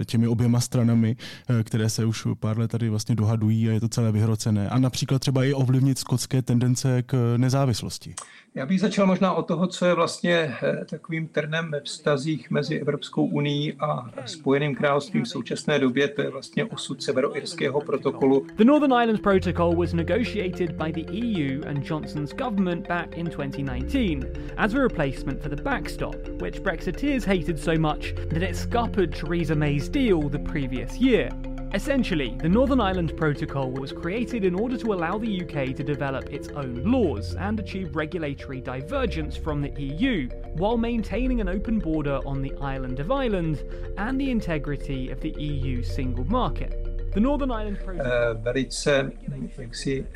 eh, 0.00 0.04
těmi 0.04 0.28
oběma 0.28 0.60
stranami, 0.60 1.16
eh, 1.48 1.64
které 1.64 1.90
se 1.90 2.04
už 2.04 2.26
pár 2.40 2.58
let 2.58 2.70
tady 2.70 2.88
vlastně 2.88 3.14
dohadují 3.14 3.68
a 3.68 3.72
je 3.72 3.80
to 3.80 3.88
celé 3.88 4.12
vyhrocené. 4.12 4.68
A 4.68 4.78
například 4.78 5.18
třeba 5.18 5.44
i 5.44 5.52
ovlivnit 5.52 5.98
skotské 5.98 6.42
tendence 6.42 7.02
k 7.02 7.34
nezávislosti. 7.36 8.14
Já 8.54 8.66
bych 8.66 8.80
začal 8.80 9.06
možná 9.06 9.32
od 9.32 9.46
toho, 9.46 9.66
co 9.66 9.86
je 9.86 9.94
vlastně 9.94 10.54
eh, 10.62 10.84
takovým 10.90 11.28
trnem 11.28 11.70
ve 11.70 11.80
vztazích 11.80 12.50
mezi 12.50 12.78
Evropskou 12.78 13.26
unii 13.26 13.76
a 13.80 14.10
Spojeným 14.26 14.74
královstvím 14.74 15.24
v 15.24 15.28
současné 15.28 15.78
době, 15.78 16.08
to 16.08 16.22
je 16.22 16.30
vlastně 16.30 16.64
osud 16.64 17.02
severoirského 17.02 17.80
protokolu. 17.80 18.46
The 18.56 18.64
Northern 18.64 18.92
Ireland 18.92 19.20
Protocol 19.20 19.76
was 19.76 19.92
negotiated 19.92 20.72
by 20.72 20.92
the 20.92 21.12
EU 21.12 21.62
and 21.68 21.90
Johnson's 21.90 22.32
government 22.32 22.63
back 22.64 23.16
in 23.16 23.26
2019 23.26 24.54
as 24.58 24.74
a 24.74 24.80
replacement 24.80 25.42
for 25.42 25.48
the 25.48 25.56
backstop, 25.56 26.16
which 26.40 26.62
Brexiteers 26.62 27.24
hated 27.24 27.58
so 27.58 27.76
much 27.76 28.14
that 28.30 28.42
it 28.42 28.56
scuppered 28.56 29.14
Theresa 29.14 29.54
May's 29.54 29.88
deal 29.88 30.28
the 30.28 30.38
previous 30.38 30.96
year. 30.98 31.30
Essentially, 31.74 32.36
the 32.40 32.48
Northern 32.48 32.80
Ireland 32.80 33.16
Protocol 33.16 33.72
was 33.72 33.90
created 33.90 34.44
in 34.44 34.54
order 34.54 34.78
to 34.78 34.92
allow 34.92 35.18
the 35.18 35.42
UK 35.42 35.74
to 35.74 35.82
develop 35.82 36.32
its 36.32 36.48
own 36.50 36.84
laws 36.84 37.34
and 37.34 37.58
achieve 37.58 37.96
regulatory 37.96 38.60
divergence 38.60 39.36
from 39.36 39.60
the 39.60 39.70
EU, 39.82 40.28
while 40.54 40.76
maintaining 40.76 41.40
an 41.40 41.48
open 41.48 41.80
border 41.80 42.20
on 42.24 42.42
the 42.42 42.54
island 42.60 43.00
of 43.00 43.10
Ireland 43.10 43.64
and 43.98 44.20
the 44.20 44.30
integrity 44.30 45.10
of 45.10 45.20
the 45.20 45.30
EU 45.30 45.82
single 45.82 46.24
market. 46.26 46.94
The 47.12 47.20
Northern 47.20 47.50
Ireland 47.50 47.78
Protocol... 47.84 48.12
Uh, 48.12 48.34
velice 48.34 49.12
jaksi 49.58 50.06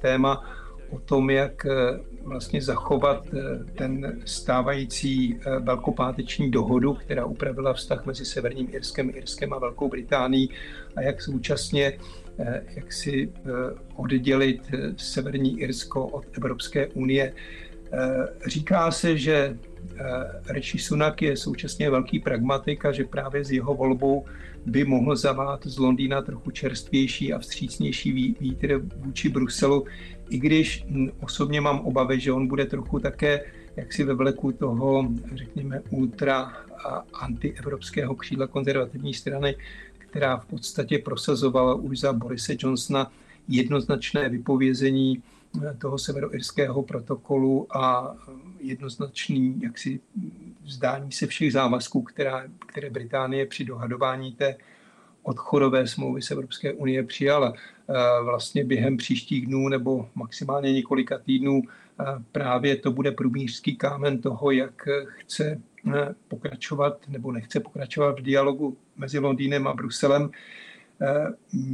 téma 0.00 0.63
o 0.90 0.98
tom, 0.98 1.30
jak 1.30 1.66
eh, 1.66 2.00
vlastně 2.22 2.62
zachovat 2.62 3.26
eh, 3.26 3.64
ten 3.64 4.20
stávající 4.24 5.36
eh, 5.36 5.58
velkopáteční 5.58 6.50
dohodu, 6.50 6.94
která 6.94 7.24
upravila 7.24 7.72
vztah 7.72 8.06
mezi 8.06 8.24
Severním 8.24 8.68
Irskem, 8.70 9.10
Irskem 9.14 9.52
a 9.52 9.58
Velkou 9.58 9.88
Británií 9.88 10.50
a 10.96 11.02
jak 11.02 11.22
současně 11.22 11.98
jak 12.76 12.92
si 12.92 13.32
oddělit 13.96 14.60
Severní 14.96 15.60
Irsko 15.60 16.06
od 16.06 16.24
Evropské 16.36 16.86
unie. 16.86 17.32
Říká 18.46 18.90
se, 18.90 19.18
že 19.18 19.56
Rishi 20.48 20.78
Sunak 20.78 21.22
je 21.22 21.36
současně 21.36 21.90
velký 21.90 22.18
pragmatik 22.18 22.84
a 22.84 22.92
že 22.92 23.04
právě 23.04 23.44
s 23.44 23.50
jeho 23.50 23.74
volbou 23.74 24.24
by 24.66 24.84
mohl 24.84 25.16
zavát 25.16 25.66
z 25.66 25.78
Londýna 25.78 26.22
trochu 26.22 26.50
čerstvější 26.50 27.32
a 27.32 27.38
vstřícnější 27.38 28.12
vítr 28.40 28.80
vůči 28.96 29.28
Bruselu, 29.28 29.84
i 30.28 30.38
když 30.38 30.84
osobně 31.20 31.60
mám 31.60 31.80
obavy, 31.80 32.20
že 32.20 32.32
on 32.32 32.46
bude 32.46 32.64
trochu 32.64 32.98
také 32.98 33.44
jaksi 33.76 34.04
ve 34.04 34.14
vleku 34.14 34.52
toho, 34.52 35.08
řekněme, 35.34 35.80
ultra 35.90 36.52
a 36.84 37.04
antievropského 37.12 38.14
křídla 38.14 38.46
konzervativní 38.46 39.14
strany, 39.14 39.56
která 39.98 40.36
v 40.36 40.46
podstatě 40.46 40.98
prosazovala 40.98 41.74
už 41.74 41.98
za 42.00 42.12
Borise 42.12 42.56
Johnsona 42.58 43.12
jednoznačné 43.48 44.28
vypovězení 44.28 45.22
eh, 45.62 45.74
toho 45.78 45.98
severoirského 45.98 46.82
protokolu 46.82 47.76
a 47.76 48.16
jednoznačný 48.60 49.60
jaksi 49.62 50.00
vzdání 50.62 51.12
se 51.12 51.26
všech 51.26 51.52
závazků, 51.52 52.02
která, 52.02 52.44
které 52.66 52.90
Británie 52.90 53.46
při 53.46 53.64
dohadování 53.64 54.32
té 54.32 54.56
odchodové 55.22 55.86
smlouvy 55.86 56.22
z 56.22 56.30
Evropské 56.30 56.72
unie 56.72 57.02
přijala. 57.02 57.52
Eh, 57.88 58.22
vlastně 58.24 58.64
během 58.64 58.96
příštích 58.96 59.46
dnů 59.46 59.68
nebo 59.68 60.08
maximálně 60.14 60.72
několika 60.72 61.18
týdnů 61.18 61.62
eh, 61.62 62.04
právě 62.32 62.76
to 62.76 62.92
bude 62.92 63.12
průbířský 63.12 63.76
kámen 63.76 64.20
toho, 64.20 64.50
jak 64.50 64.88
chce 65.06 65.60
eh, 65.94 66.14
pokračovat 66.28 66.98
nebo 67.08 67.32
nechce 67.32 67.60
pokračovat 67.60 68.20
v 68.20 68.22
dialogu 68.22 68.76
mezi 68.96 69.18
Londýnem 69.18 69.68
a 69.68 69.74
Bruselem. 69.74 70.30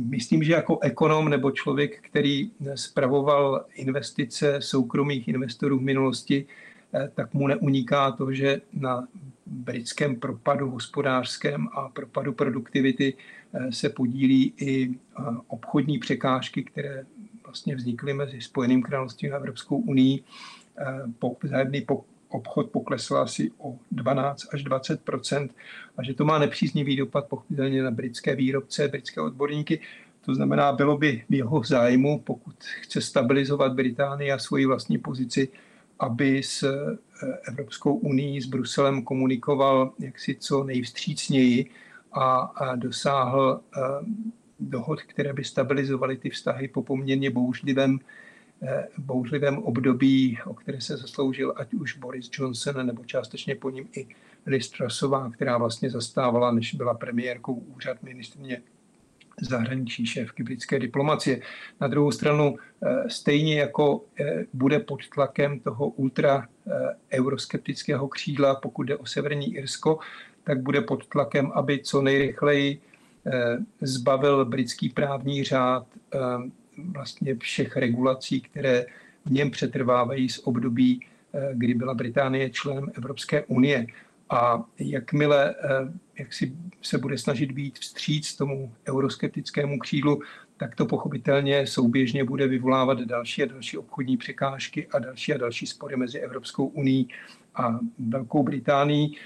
Myslím, 0.04 0.42
že 0.42 0.52
jako 0.52 0.78
ekonom 0.78 1.28
nebo 1.28 1.50
člověk, 1.50 2.00
který 2.02 2.50
spravoval 2.74 3.64
investice 3.74 4.56
soukromých 4.60 5.28
investorů 5.28 5.78
v 5.78 5.82
minulosti, 5.82 6.46
tak 7.14 7.34
mu 7.34 7.46
neuniká 7.46 8.12
to, 8.12 8.32
že 8.32 8.60
na 8.72 9.08
britském 9.50 10.16
propadu 10.16 10.70
hospodářském 10.70 11.68
a 11.72 11.88
propadu 11.88 12.32
produktivity 12.32 13.14
Eh, 13.52 13.72
se 13.72 13.88
podílí 13.88 14.54
i 14.56 14.90
eh, 14.90 15.22
obchodní 15.46 15.98
překážky, 15.98 16.64
které 16.64 17.04
vlastně 17.44 17.76
vznikly 17.76 18.14
mezi 18.14 18.40
Spojeným 18.40 18.82
královstvím 18.82 19.32
a 19.32 19.36
Evropskou 19.36 19.76
unii. 19.76 20.24
Eh, 20.78 21.26
vzájemný 21.42 21.86
obchod 22.28 22.70
poklesl 22.70 23.16
asi 23.16 23.50
o 23.58 23.78
12 23.90 24.54
až 24.54 24.64
20% 24.64 25.50
a 25.96 26.02
že 26.02 26.14
to 26.14 26.24
má 26.24 26.38
nepříznivý 26.38 26.96
dopad 26.96 27.26
pochopitelně 27.28 27.82
na 27.82 27.90
britské 27.90 28.36
výrobce, 28.36 28.88
britské 28.88 29.20
odborníky. 29.20 29.80
To 30.24 30.34
znamená, 30.34 30.72
bylo 30.72 30.98
by 30.98 31.24
v 31.28 31.34
jeho 31.34 31.62
zájmu, 31.64 32.20
pokud 32.20 32.54
chce 32.80 33.00
stabilizovat 33.00 33.72
Británii 33.72 34.32
a 34.32 34.38
svoji 34.38 34.66
vlastní 34.66 34.98
pozici, 34.98 35.48
aby 36.00 36.42
s 36.42 36.64
Evropskou 37.48 37.94
unii, 37.94 38.42
s 38.42 38.46
Bruselem 38.46 39.02
komunikoval 39.02 39.92
jaksi 39.98 40.36
co 40.40 40.64
nejvstřícněji, 40.64 41.70
a 42.12 42.76
dosáhl 42.76 43.60
eh, 43.76 43.80
dohod, 44.60 45.02
které 45.02 45.32
by 45.32 45.44
stabilizovaly 45.44 46.16
ty 46.16 46.30
vztahy 46.30 46.68
po 46.68 46.82
poměrně 46.82 47.30
bouřlivém, 47.30 47.98
eh, 48.62 48.88
bouřlivém 48.98 49.58
období, 49.58 50.38
o 50.46 50.54
které 50.54 50.80
se 50.80 50.96
zasloužil 50.96 51.54
ať 51.56 51.74
už 51.74 51.96
Boris 51.96 52.30
Johnson, 52.32 52.86
nebo 52.86 53.04
částečně 53.04 53.54
po 53.54 53.70
ním 53.70 53.88
i 53.96 54.08
Liz 54.46 54.70
Trussová, 54.70 55.30
která 55.30 55.58
vlastně 55.58 55.90
zastávala, 55.90 56.52
než 56.52 56.74
byla 56.74 56.94
premiérkou 56.94 57.54
úřad 57.54 58.02
ministrně 58.02 58.62
zahraničí 59.40 60.06
šéfky 60.06 60.42
britské 60.42 60.78
diplomacie. 60.78 61.40
Na 61.80 61.88
druhou 61.88 62.12
stranu, 62.12 62.56
eh, 62.56 63.10
stejně 63.10 63.60
jako 63.60 64.04
bude 64.52 64.78
pod 64.80 65.08
tlakem 65.08 65.60
toho 65.60 65.88
ultra 65.88 66.46
euroskeptického 67.12 68.08
křídla, 68.08 68.54
pokud 68.54 68.82
jde 68.82 68.96
o 68.96 69.06
Severní 69.06 69.54
Irsko, 69.54 69.98
tak 70.44 70.62
bude 70.62 70.80
pod 70.80 71.06
tlakem, 71.06 71.52
aby 71.54 71.78
co 71.78 72.02
nejrychleji 72.02 72.80
eh, 73.26 73.58
zbavil 73.80 74.44
britský 74.44 74.88
právní 74.88 75.44
řád 75.44 75.86
eh, 76.14 76.18
vlastně 76.76 77.36
všech 77.36 77.76
regulací, 77.76 78.40
které 78.40 78.86
v 79.24 79.30
něm 79.30 79.50
přetrvávají 79.50 80.28
z 80.28 80.40
období, 80.44 81.06
eh, 81.34 81.50
kdy 81.52 81.74
byla 81.74 81.94
Británie 81.94 82.50
členem 82.50 82.90
Evropské 82.94 83.44
unie. 83.44 83.86
A 84.30 84.62
jakmile 84.78 85.54
jak 86.20 86.32
si 86.32 86.52
se 86.82 86.98
bude 86.98 87.18
snažit 87.18 87.52
být 87.52 87.78
vstříc 87.78 88.36
tomu 88.36 88.72
euroskeptickému 88.88 89.78
křídlu, 89.78 90.20
tak 90.56 90.74
to 90.74 90.86
pochopitelně 90.86 91.66
souběžně 91.66 92.24
bude 92.24 92.48
vyvolávat 92.48 93.00
další 93.00 93.42
a 93.42 93.46
další 93.46 93.78
obchodní 93.78 94.16
překážky 94.16 94.86
a 94.88 94.98
další 94.98 95.34
a 95.34 95.38
další 95.38 95.66
spory 95.66 95.96
mezi 95.96 96.18
Evropskou 96.18 96.66
unii 96.66 97.06
a 97.54 97.78
Velkou 97.98 98.42
Británií. 98.42 99.16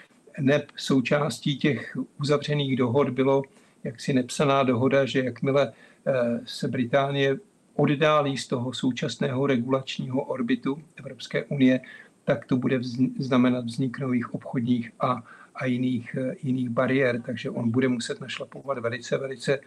Neb 0.40 0.70
součástí 0.76 1.58
těch 1.58 1.96
uzavřených 2.20 2.76
dohod 2.76 3.10
bylo 3.10 3.42
jaksi 3.84 4.12
nepsaná 4.12 4.62
dohoda, 4.62 5.06
že 5.06 5.24
jakmile 5.24 5.72
eh, 6.06 6.12
se 6.44 6.68
Británie 6.68 7.36
oddálí 7.74 8.36
z 8.36 8.46
toho 8.46 8.72
současného 8.72 9.46
regulačního 9.46 10.22
orbitu 10.22 10.82
Evropské 10.96 11.44
unie, 11.44 11.80
tak 12.24 12.46
to 12.46 12.56
bude 12.56 12.78
znamenat 13.18 13.64
vznik 13.64 13.98
nových 13.98 14.34
obchodních 14.34 14.90
a, 15.00 15.22
a 15.54 15.66
jiných, 15.66 16.16
eh, 16.20 16.34
jiných 16.42 16.68
bariér. 16.68 17.22
Takže 17.22 17.50
on 17.50 17.70
bude 17.70 17.88
muset 17.88 18.20
našlapovat 18.20 18.78
velice, 18.78 19.18
velice 19.18 19.60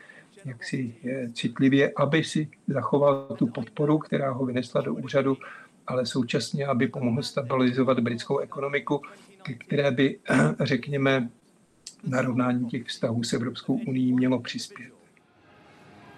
jaksi 0.46 0.96
eh, 1.06 1.30
citlivě, 1.34 1.92
aby 1.96 2.24
si 2.24 2.50
zachoval 2.68 3.36
tu 3.38 3.48
podporu, 3.48 3.98
která 3.98 4.32
ho 4.32 4.46
vynesla 4.46 4.82
do 4.82 4.94
úřadu, 4.94 5.38
ale 5.88 6.06
současně, 6.06 6.66
aby 6.66 6.88
pomohl 6.88 7.24
stabilizovat 7.24 8.00
britskou 8.00 8.40
ekonomiku 8.40 9.02
které 9.54 9.92
by, 9.92 10.20
řekněme, 10.60 11.30
narovnání 12.04 12.68
těch 12.70 12.86
vztahů 12.86 13.24
s 13.24 13.34
Evropskou 13.34 13.74
unii 13.74 14.14
mělo 14.14 14.40
přispět. 14.40 14.92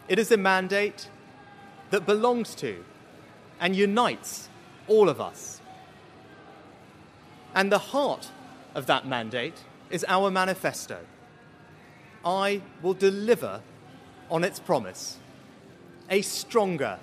It 0.08 0.20
is 0.20 0.32
a 0.32 0.38
mandate 0.38 1.10
that 1.90 2.04
belongs 2.04 2.56
to 2.56 2.68
and 3.60 3.76
unites 3.76 4.50
all 4.90 5.10
of 5.10 5.22
us. 5.32 5.62
And 7.54 7.70
the 7.70 7.80
heart 7.92 8.34
of 8.76 8.86
that 8.88 9.08
mandate 9.08 9.64
is 9.90 10.06
our 10.08 10.30
manifesto. 10.30 11.00
I 12.24 12.62
will 12.82 12.94
deliver 12.94 13.62
on 14.30 14.44
its 14.44 14.60
promise 14.60 15.18
a 16.10 16.22
stronger, 16.22 17.00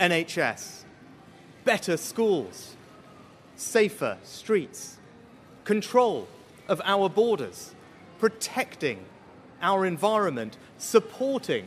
NHS, 0.00 0.84
better 1.64 1.96
schools, 1.96 2.76
safer 3.54 4.18
streets, 4.22 4.98
control 5.64 6.28
of 6.68 6.80
our 6.84 7.08
borders, 7.08 7.74
protecting 8.18 9.04
our 9.60 9.86
environment, 9.86 10.56
supporting 10.78 11.66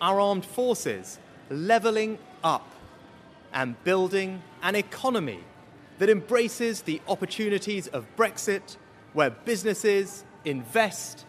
our 0.00 0.20
armed 0.20 0.44
forces, 0.44 1.18
levelling 1.50 2.18
up, 2.42 2.68
and 3.52 3.82
building 3.84 4.42
an 4.62 4.74
economy 4.74 5.40
that 5.98 6.08
embraces 6.08 6.82
the 6.82 7.00
opportunities 7.06 7.86
of 7.88 8.06
Brexit, 8.16 8.76
where 9.14 9.34
businesses 9.46 10.24
invest, 10.44 11.26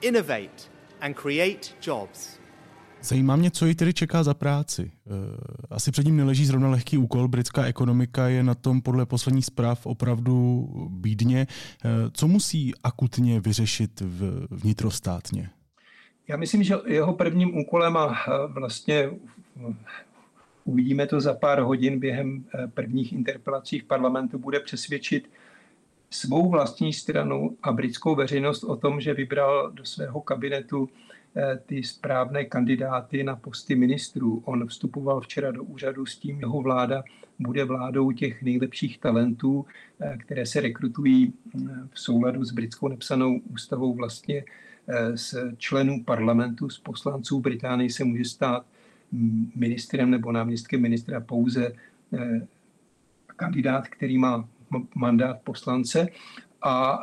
innovate, 0.00 0.68
and 1.00 1.16
create 1.16 1.74
jobs. 1.80 2.38
Zajímá 3.02 3.36
mě, 3.36 3.50
co 3.50 3.66
ji 3.66 3.74
tedy 3.74 3.94
čeká 3.94 4.22
za 4.22 4.34
práci. 4.34 4.92
Eh, 5.06 5.10
asi 5.70 5.90
před 5.90 6.06
ním 6.06 6.16
neleží 6.16 6.46
zrovna 6.46 6.68
lehký 6.68 6.98
úkol. 6.98 7.28
Britská 7.28 7.64
ekonomika 7.64 8.28
je 8.28 8.42
na 8.42 8.54
tom 8.54 8.82
podle 8.82 9.06
posledních 9.06 9.44
zpráv 9.44 9.86
opravdu 9.86 10.66
bídně. 10.90 11.46
Eh, 11.46 11.88
co 12.12 12.28
musí 12.28 12.72
akutně 12.84 13.40
vyřešit 13.40 14.02
vnitrostátně? 14.50 15.50
Já 16.28 16.36
myslím, 16.36 16.62
že 16.62 16.74
jeho 16.86 17.14
prvním 17.14 17.58
úkolem 17.58 17.96
a 17.96 18.24
vlastně 18.48 19.10
uvidíme 20.64 21.06
to 21.06 21.20
za 21.20 21.34
pár 21.34 21.60
hodin 21.60 22.00
během 22.00 22.44
eh, 22.54 22.66
prvních 22.66 23.12
interpelací 23.12 23.78
v 23.78 23.84
parlamentu, 23.84 24.38
bude 24.38 24.60
přesvědčit 24.60 25.30
svou 26.14 26.50
vlastní 26.50 26.92
stranu 26.92 27.56
a 27.62 27.72
britskou 27.72 28.14
veřejnost 28.14 28.64
o 28.64 28.76
tom, 28.76 29.00
že 29.00 29.14
vybral 29.14 29.70
do 29.70 29.84
svého 29.84 30.20
kabinetu 30.20 30.88
Eh, 31.36 31.58
ty 31.66 31.82
správné 31.82 32.44
kandidáty 32.44 33.24
na 33.24 33.36
posty 33.36 33.76
ministrů. 33.76 34.42
On 34.44 34.66
vstupoval 34.66 35.20
včera 35.20 35.50
do 35.50 35.64
úřadu 35.64 36.06
s 36.06 36.16
tím, 36.16 36.40
jeho 36.40 36.62
vláda 36.62 37.02
bude 37.38 37.64
vládou 37.64 38.12
těch 38.12 38.42
nejlepších 38.42 38.98
talentů, 38.98 39.66
eh, 40.00 40.16
které 40.18 40.46
se 40.46 40.60
rekrutují 40.60 41.32
eh, 41.32 41.58
v 41.90 42.00
souladu 42.00 42.44
s 42.44 42.52
britskou 42.52 42.88
nepsanou 42.88 43.40
ústavou 43.50 43.94
vlastně 43.94 44.44
z 45.14 45.34
členů 45.58 46.04
parlamentu, 46.04 46.70
z 46.70 46.78
poslanců. 46.78 47.40
Británii 47.40 47.90
se 47.90 48.04
může 48.04 48.24
stát 48.24 48.66
mm, 49.12 49.52
ministrem 49.56 50.10
nebo 50.10 50.32
náměstkem 50.32 50.82
ministra 50.82 51.20
pouze 51.20 51.72
kandidát, 53.36 53.88
který 53.88 54.18
má 54.18 54.48
mandát 54.94 55.36
poslance. 55.44 56.08
A 56.62 57.00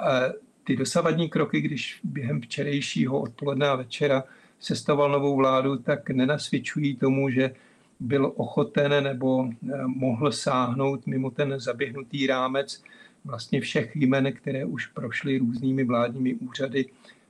ty 0.64 0.76
dosavadní 0.76 1.30
kroky, 1.30 1.62
když 1.62 2.00
během 2.04 2.42
včerejšího 2.42 3.22
odpoledne 3.22 3.68
a 3.68 3.76
večera 3.76 4.24
sestavoval 4.60 5.12
novou 5.12 5.36
vládu, 5.36 5.78
tak 5.78 6.10
nenasvědčují 6.10 6.96
tomu, 6.96 7.30
že 7.30 7.52
byl 8.00 8.34
ochoten 8.36 9.04
nebo 9.04 9.50
eh, 9.50 9.78
mohl 9.86 10.32
sáhnout 10.32 11.08
mimo 11.08 11.32
ten 11.32 11.60
zaběhnutý 11.60 12.28
rámec 12.28 12.84
vlastně 13.26 13.62
všech 13.62 13.96
jmen, 13.96 14.34
které 14.34 14.66
už 14.66 14.88
prošly 14.88 15.38
různými 15.38 15.84
vládními 15.84 16.36
úřady. 16.36 16.86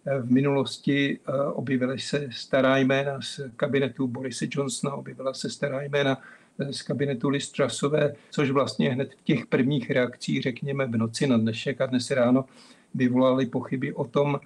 Eh, 0.05 0.19
v 0.19 0.31
minulosti 0.31 1.19
objevily 1.53 1.99
se 1.99 2.27
stará 2.31 2.77
jména 2.77 3.21
z 3.21 3.39
kabinetu 3.55 4.07
Borise 4.07 4.47
Johnsona, 4.51 4.93
objevila 4.93 5.33
se 5.33 5.49
stará 5.49 5.81
jména 5.81 6.17
z 6.71 6.81
kabinetu 6.81 7.29
Liz 7.29 7.51
Trussové, 7.51 8.15
což 8.29 8.51
vlastně 8.51 8.89
hned 8.89 9.13
v 9.13 9.23
těch 9.23 9.45
prvních 9.45 9.91
reakcích, 9.91 10.41
řekněme 10.41 10.85
v 10.85 10.97
noci 10.97 11.27
na 11.27 11.37
dnešek 11.37 11.81
a 11.81 11.85
dnes 11.85 12.11
ráno, 12.11 12.45
vyvolaly 12.95 13.45
pochyby 13.45 13.93
o 13.93 14.03
tom, 14.03 14.39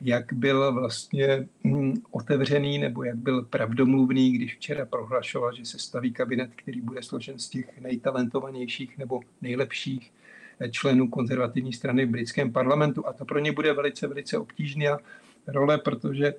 jak 0.00 0.32
byl 0.32 0.72
vlastně 0.72 1.48
hm, 1.64 1.94
otevřený 2.10 2.78
nebo 2.78 3.04
jak 3.04 3.16
byl 3.16 3.42
pravdomluvný, 3.42 4.32
když 4.32 4.56
včera 4.56 4.86
prohlašoval, 4.86 5.52
že 5.52 5.64
se 5.64 5.78
staví 5.78 6.12
kabinet, 6.12 6.50
který 6.56 6.80
bude 6.80 7.02
složen 7.02 7.38
z 7.38 7.48
těch 7.48 7.80
nejtalentovanějších 7.80 8.98
nebo 8.98 9.20
nejlepších 9.42 10.12
členů 10.70 11.08
konzervativní 11.08 11.72
strany 11.72 12.06
v 12.06 12.10
britském 12.10 12.52
parlamentu. 12.52 13.06
A 13.06 13.12
to 13.12 13.24
pro 13.24 13.38
ně 13.38 13.52
bude 13.52 13.72
velice, 13.72 14.06
velice 14.06 14.38
obtížná 14.38 14.98
role, 15.46 15.78
protože 15.78 16.34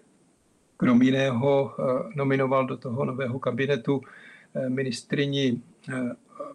krom 0.77 1.01
jiného 1.01 1.75
eh, 1.79 1.83
nominoval 2.15 2.67
do 2.67 2.77
toho 2.77 3.05
nového 3.05 3.39
kabinetu 3.39 4.01
ministrini 4.67 5.61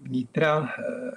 vnitra 0.00 0.68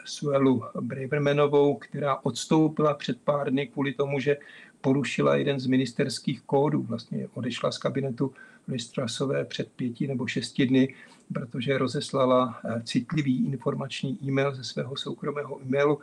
Suelu 0.05 0.63
Bravermanovou, 0.81 1.75
která 1.75 2.17
odstoupila 2.23 2.93
před 2.93 3.21
pár 3.21 3.51
dny 3.51 3.67
kvůli 3.67 3.93
tomu, 3.93 4.19
že 4.19 4.37
porušila 4.81 5.35
jeden 5.35 5.59
z 5.59 5.65
ministerských 5.65 6.41
kódů. 6.41 6.81
Vlastně 6.81 7.27
odešla 7.33 7.71
z 7.71 7.77
kabinetu 7.77 8.33
Listrasové 8.67 9.45
před 9.45 9.71
pěti 9.71 10.07
nebo 10.07 10.27
šesti 10.27 10.65
dny, 10.65 10.95
protože 11.33 11.77
rozeslala 11.77 12.59
eh, 12.65 12.81
citlivý 12.83 13.45
informační 13.45 14.19
e-mail 14.23 14.55
ze 14.55 14.63
svého 14.63 14.95
soukromého 14.95 15.61
e-mailu 15.61 15.99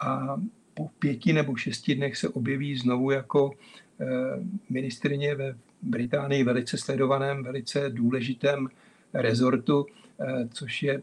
a 0.00 0.40
po 0.74 0.88
pěti 0.98 1.32
nebo 1.32 1.56
šesti 1.56 1.94
dnech 1.94 2.16
se 2.16 2.28
objeví 2.28 2.76
znovu 2.76 3.10
jako 3.10 3.50
eh, 4.00 4.06
ministrině 4.70 5.34
ve 5.34 5.54
Británii 5.82 6.44
velice 6.44 6.78
sledovaném, 6.78 7.42
velice 7.42 7.90
důležitém 7.90 8.68
rezortu, 9.14 9.86
eh, 9.88 10.05
což 10.50 10.82
je 10.82 11.02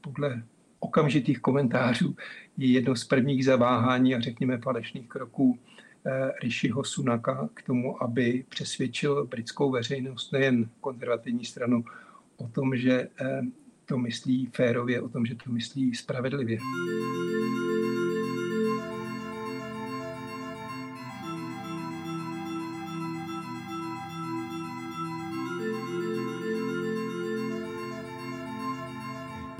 podle 0.00 0.42
okamžitých 0.80 1.40
komentářů 1.40 2.16
je 2.56 2.72
jedno 2.72 2.96
z 2.96 3.04
prvních 3.04 3.44
zaváhání 3.44 4.14
a 4.14 4.20
řekněme 4.20 4.58
falešných 4.58 5.08
kroků 5.08 5.58
Eh, 6.06 6.32
Rishiho 6.42 6.84
Sunaka 6.84 7.48
k 7.54 7.62
tomu, 7.62 8.02
aby 8.02 8.44
přesvědčil 8.48 9.26
britskou 9.26 9.70
veřejnost, 9.70 10.32
nejen 10.32 10.68
konzervativní 10.80 11.44
stranu, 11.44 11.84
o 12.36 12.48
tom, 12.48 12.76
že 12.76 13.08
eh, 13.20 13.40
to 13.84 13.98
myslí 13.98 14.46
férově, 14.46 15.00
o 15.00 15.08
tom, 15.08 15.26
že 15.26 15.34
to 15.34 15.52
myslí 15.52 15.94
spravedlivě. 15.94 16.58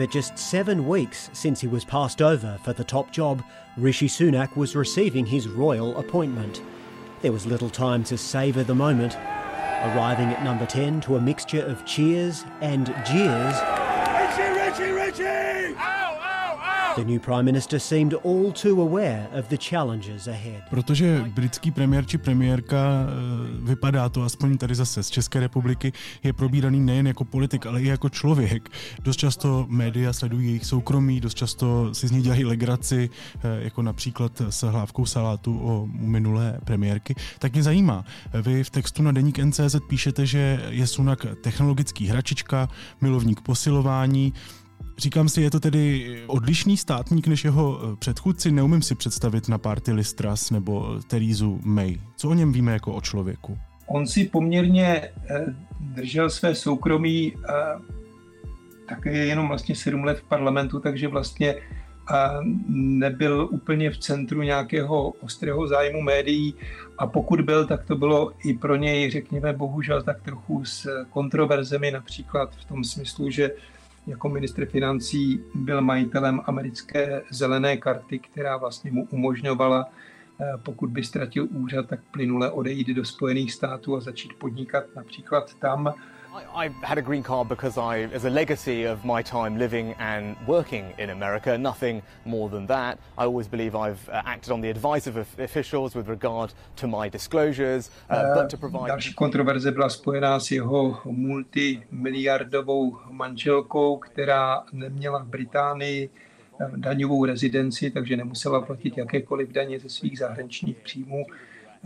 That 0.01 0.11
just 0.11 0.39
seven 0.39 0.89
weeks 0.89 1.29
since 1.35 1.61
he 1.61 1.67
was 1.67 1.85
passed 1.85 2.23
over 2.23 2.59
for 2.65 2.73
the 2.73 2.83
top 2.83 3.11
job, 3.11 3.45
Rishi 3.77 4.09
Sunak 4.09 4.57
was 4.57 4.75
receiving 4.75 5.27
his 5.27 5.47
royal 5.47 5.95
appointment. 5.99 6.63
There 7.21 7.33
was 7.33 7.45
little 7.45 7.69
time 7.69 8.03
to 8.05 8.17
savour 8.17 8.63
the 8.63 8.75
moment, 8.75 9.15
arriving 9.19 10.29
at 10.29 10.43
number 10.43 10.65
10 10.65 11.03
to 11.03 11.17
a 11.17 11.21
mixture 11.21 11.63
of 11.67 11.85
cheers 11.85 12.47
and 12.63 12.87
jeers. 13.05 13.80
Protože 20.71 21.25
britský 21.35 21.71
premiér 21.71 22.07
či 22.07 22.19
premiérka, 22.19 22.77
eh, 22.77 23.67
vypadá 23.69 24.09
to 24.09 24.23
aspoň 24.23 24.59
tady 24.59 24.75
zase 24.75 25.03
z 25.03 25.11
České 25.11 25.41
republiky, 25.41 25.93
je 26.23 26.33
probíraný 26.33 26.81
nejen 26.81 27.07
jako 27.07 27.25
politik, 27.25 27.67
ale 27.67 27.83
i 27.83 27.87
jako 27.87 28.09
člověk. 28.09 28.69
Dost 29.03 29.17
často 29.17 29.67
média 29.69 30.13
sledují 30.13 30.47
jejich 30.47 30.65
soukromí, 30.65 31.21
dost 31.21 31.35
často 31.35 31.95
si 31.95 32.09
z 32.09 32.11
ní 32.11 32.23
dělají 32.23 32.45
legraci, 32.45 33.11
eh, 33.37 33.65
jako 33.65 33.83
například 33.83 34.43
s 34.49 34.71
hlávkou 34.71 35.07
salátu 35.07 35.61
o 35.63 35.89
minulé 35.93 36.59
premiérky. 36.65 37.15
Tak 37.39 37.53
mě 37.53 37.63
zajímá, 37.63 38.05
vy 38.43 38.65
v 38.65 38.71
textu 38.71 39.03
na 39.03 39.13
deník 39.13 39.39
NCZ 39.39 39.77
píšete, 39.89 40.27
že 40.27 40.61
je 40.69 40.87
Sunak 40.87 41.27
technologický 41.41 42.07
hračička, 42.07 42.69
milovník 43.01 43.41
posilování, 43.41 44.33
Říkám 45.01 45.29
si, 45.29 45.43
je 45.43 45.51
to 45.51 45.61
tedy 45.61 46.17
odlišný 46.27 46.77
státník 46.77 47.27
než 47.27 47.45
jeho 47.45 47.81
eh, 47.83 47.97
předchůdci? 47.97 48.53
Neumím 48.53 48.83
si 48.83 48.95
představit 48.95 49.49
na 49.49 49.59
party 49.59 49.93
Listras 49.93 50.51
nebo 50.51 51.01
Terezu 51.09 51.61
May. 51.63 51.99
Co 52.17 52.29
o 52.29 52.35
něm 52.35 52.53
víme 52.53 52.73
jako 52.73 52.95
o 52.95 53.01
člověku? 53.01 53.59
On 53.87 54.07
si 54.07 54.25
poměrně 54.25 54.87
eh, 54.87 55.45
držel 55.81 56.31
své 56.31 56.55
soukromí 56.55 57.33
eh, 57.37 57.53
také 58.89 59.27
jenom 59.27 59.49
vlastně 59.49 59.75
sedm 59.75 60.05
let 60.05 60.19
v 60.19 60.29
parlamentu, 60.29 60.81
takže 60.81 61.09
vlastně 61.09 61.55
nebyl 62.69 63.49
úplně 63.51 63.91
v 63.91 63.99
centru 63.99 64.43
nějakého 64.43 65.09
ostrého 65.11 65.69
zájmu 65.69 66.01
médií 66.01 66.55
a 66.99 67.07
pokud 67.07 67.41
byl, 67.41 67.67
tak 67.67 67.85
to 67.85 67.97
bylo 67.97 68.33
i 68.45 68.55
pro 68.55 68.77
něj, 68.77 69.11
řekněme, 69.11 69.53
bohužel 69.53 70.03
tak 70.03 70.23
trochu 70.23 70.65
s 70.65 71.05
kontroverzemi, 71.11 71.91
například 71.91 72.57
v 72.57 72.65
tom 72.65 72.85
smyslu, 72.85 73.31
že 73.31 73.51
jako 74.07 74.29
ministr 74.29 74.67
financí 74.67 75.41
byl 75.55 75.81
majitelem 75.81 76.41
americké 76.45 77.23
zelené 77.31 77.77
karty, 77.77 78.19
která 78.19 78.57
vlastně 78.57 78.91
mu 78.91 79.07
umožňovala, 79.11 79.89
eh, 80.41 80.45
pokud 80.63 80.91
by 80.91 81.05
ztratil 81.05 81.49
úřad, 81.51 81.87
tak 81.87 82.01
plynule 82.11 82.51
odejít 82.51 82.89
do 82.89 83.05
Spojených 83.05 83.53
států 83.53 83.97
a 83.97 84.01
začít 84.01 84.33
podnikat 84.33 84.85
například 84.97 85.55
tam. 85.55 85.95
I, 86.33 86.65
I 86.65 86.69
had 86.83 86.99
a 86.99 87.03
green 87.03 87.23
card 87.23 87.49
because 87.49 87.77
I, 87.77 88.01
as 88.13 88.25
a 88.25 88.31
legacy 88.31 88.85
of 88.85 89.05
my 89.05 89.21
time 89.23 89.59
living 89.59 89.95
and 89.99 90.37
working 90.47 90.93
in 90.99 91.11
America, 91.11 91.59
nothing 91.59 92.03
more 92.25 92.49
than 92.49 92.67
that. 92.67 92.99
I 93.19 93.25
always 93.25 93.49
believe 93.49 93.75
I've 93.75 94.09
uh, 94.09 94.23
acted 94.25 94.53
on 94.53 94.61
the 94.61 94.71
advice 94.71 95.07
of 95.09 95.17
officials 95.17 95.95
with 95.95 96.09
regard 96.09 96.53
to 96.77 96.87
my 96.87 97.09
disclosures, 97.09 97.91
uh, 98.11 98.35
but 98.35 98.51
to 98.51 98.57
provide... 98.57 98.89
Další 98.89 99.15
kontroverze 99.15 99.73
byla 99.73 99.89
spojená 99.89 100.41
s 100.41 100.51
jeho 100.51 101.01
multimiliardovou 101.05 102.99
manželkou, 103.11 103.97
která 103.97 104.65
neměla 104.73 105.19
v 105.19 105.27
Británii 105.27 106.11
eh, 106.61 106.71
daňovou 106.77 107.25
rezidenci, 107.25 107.91
takže 107.91 108.17
nemusela 108.17 108.61
platit 108.61 108.99
jakékoliv 108.99 109.49
daně 109.49 109.81
ze 109.81 109.89
svých 109.89 110.19
zahraničních 110.19 110.77
příjmů 110.77 111.25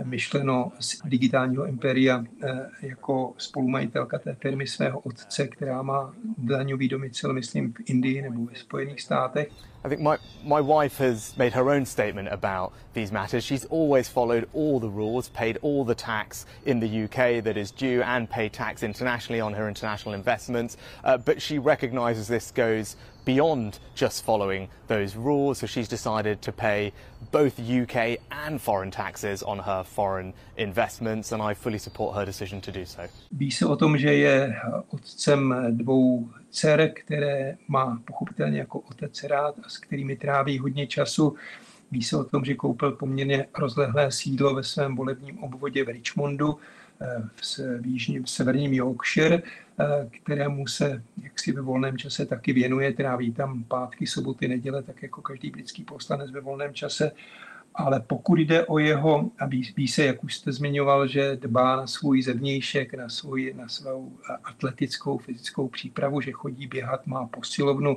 myšleno 0.02 0.72
digitálního 1.04 1.66
impéria 1.66 2.24
eh, 2.42 2.70
jako 2.83 3.35
spolumajitelka 3.38 4.18
té 4.18 4.35
firmy 4.35 4.66
svého 4.66 5.00
otce, 5.00 5.48
která 5.48 5.83
má 5.83 6.14
daňový 6.38 6.88
domicil, 6.88 7.33
myslím, 7.33 7.72
v 7.72 7.76
Indii 7.87 8.22
nebo 8.22 8.44
ve 8.44 8.54
Spojených 8.54 9.00
státech. 9.00 9.48
I 9.85 9.88
think 9.88 10.00
my, 10.00 10.16
my 10.42 10.62
wife 10.62 10.98
has 10.98 11.37
made 11.37 11.52
her 11.52 11.68
own 11.68 11.85
statement 11.85 12.28
about 12.33 12.72
these 12.94 13.12
matters. 13.12 13.44
She's 13.44 13.66
always 13.66 14.09
followed 14.09 14.48
all 14.54 14.80
the 14.80 14.88
rules, 14.88 15.28
paid 15.28 15.59
all 15.61 15.85
the 15.85 15.94
tax 15.94 16.46
in 16.64 16.80
the 16.80 17.04
UK 17.04 17.44
that 17.44 17.59
is 17.59 17.70
due, 17.70 18.02
and 18.02 18.30
paid 18.30 18.54
tax 18.54 18.83
internationally 18.83 19.42
on 19.42 19.52
her 19.52 19.68
international 19.68 20.14
investments. 20.14 20.78
Uh, 21.04 21.18
but 21.18 21.42
she 21.42 21.59
recognises 21.59 22.28
this 22.28 22.50
goes 22.50 22.96
beyond 23.25 23.79
just 23.95 24.25
following 24.25 24.69
those 24.87 25.17
rules, 25.17 25.59
so 25.59 25.67
she's 25.67 25.89
decided 25.89 26.41
to 26.43 26.53
pay 26.53 26.93
both 27.33 27.59
UK 27.59 28.19
and 28.31 28.61
foreign 28.61 28.91
taxes 28.91 29.43
on 29.43 29.59
her 29.59 29.85
foreign 29.85 30.33
investments, 30.57 31.33
and 31.33 31.43
I 31.43 31.55
fully 31.55 31.79
support 31.79 32.17
her 32.17 32.25
decision 32.25 32.61
to 32.61 32.73
do 32.73 32.85
so. 32.87 33.03
Ví 33.33 33.51
se 33.51 33.67
o 33.67 33.77
tom, 33.77 33.99
že 33.99 34.15
je 34.15 34.57
otcem 34.91 35.55
dvou 35.71 36.29
dcer, 36.51 36.93
které 36.95 37.57
má 37.69 38.03
pochopitelně 38.05 38.59
jako 38.59 38.81
otec 38.81 39.25
rád 39.25 39.55
a 39.65 39.69
s 39.69 39.79
kterými 39.79 40.17
tráví 40.17 40.59
hodně 40.59 40.87
času. 40.87 41.35
Ví 41.91 42.03
se 42.03 42.17
o 42.17 42.25
tom, 42.25 42.45
že 42.45 42.55
koupil 42.55 42.93
poměrně 42.93 43.47
rozlehlé 43.59 44.13
sídlo 44.13 44.55
ve 44.55 44.63
svém 44.63 44.97
volebním 44.97 45.39
obvodě 45.45 45.85
v 45.85 45.89
Richmondu 45.89 46.59
eh, 47.01 47.23
v, 47.35 47.87
jižním, 47.87 48.25
v 48.25 48.31
severním 48.31 48.75
Yorkshire, 48.75 49.43
kterému 50.11 50.67
se 50.67 51.03
jaksi 51.23 51.53
ve 51.53 51.61
volném 51.61 51.99
čase 51.99 52.27
taky 52.27 52.53
věnuje, 52.53 52.93
tráví 52.93 53.33
tam 53.33 53.65
pátky, 53.65 54.07
soboty, 54.07 54.49
neděle, 54.49 54.83
tak 54.83 55.03
jako 55.03 55.23
každý 55.23 55.51
britský 55.51 55.85
poslanec 55.85 56.31
ve 56.31 56.41
volném 56.41 56.75
čase 56.75 57.13
ale 57.75 58.01
pokud 58.01 58.39
jde 58.39 58.67
o 58.67 58.79
jeho, 58.79 59.31
a 59.39 59.47
ví 59.77 59.89
se, 59.89 60.05
jak 60.05 60.25
už 60.25 60.35
jste 60.35 60.53
zmiňoval, 60.53 61.07
že 61.07 61.37
dbá 61.37 61.77
na 61.77 61.87
svůj 61.87 62.23
zevnějšek, 62.23 62.95
na, 62.95 63.09
svůj, 63.09 63.55
na 63.57 63.69
svou 63.69 64.13
atletickou, 64.45 65.19
fyzickou 65.19 65.69
přípravu, 65.69 66.21
že 66.21 66.33
chodí 66.33 66.67
běhat, 66.67 67.07
má 67.07 67.27
posilovnu, 67.27 67.97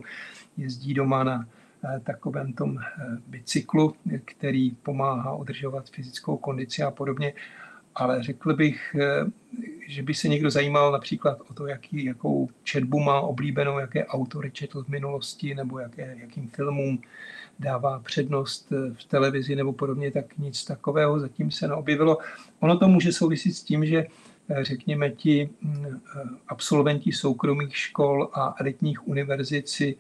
jezdí 0.58 0.94
doma 0.94 1.24
na 1.24 1.48
eh, 1.86 2.00
takovém 2.00 2.54
tom 2.54 2.78
eh, 2.80 3.06
bicyklu, 3.28 3.96
který 4.26 4.72
pomáhá 4.72 5.36
udržovat 5.36 5.90
fyzickou 5.90 6.38
kondici 6.38 6.84
a 6.84 6.92
podobně. 6.92 7.34
Ale 8.00 8.24
řekl 8.24 8.54
bych, 8.54 8.96
eh, 9.00 9.26
že 9.88 10.04
by 10.04 10.14
se 10.14 10.28
někdo 10.28 10.50
zajímal 10.50 10.92
například 10.92 11.42
o 11.50 11.54
to, 11.54 11.68
jaký, 11.68 12.06
jakou 12.06 12.50
četbu 12.64 13.00
má 13.00 13.22
oblíbenou, 13.22 13.80
jaké 13.80 14.06
autory 14.06 14.52
četl 14.52 14.84
v 14.84 14.88
minulosti 14.88 15.56
nebo 15.56 15.80
jaké, 15.80 16.18
jakým 16.20 16.48
filmům 16.48 17.02
dává 17.60 18.00
přednost 18.00 18.72
eh, 18.72 18.94
v 18.94 19.04
televizi 19.04 19.56
nebo 19.56 19.74
podobně, 19.74 20.12
tak 20.12 20.38
nic 20.38 20.66
takového 20.66 21.20
zatím 21.20 21.52
se 21.52 21.68
neobjevilo. 21.68 22.18
Ono 22.60 22.78
to 22.78 22.88
může 22.88 23.12
souviset 23.12 23.54
s 23.54 23.64
tím, 23.64 23.86
že 23.86 24.06
eh, 24.50 24.64
řekněme 24.64 25.10
ti 25.10 25.50
mm, 25.62 26.02
absolventi 26.48 27.12
soukromých 27.12 27.78
škol 27.78 28.30
a 28.34 28.56
elitních 28.60 29.08
univerzit 29.08 29.70
si 29.70 29.96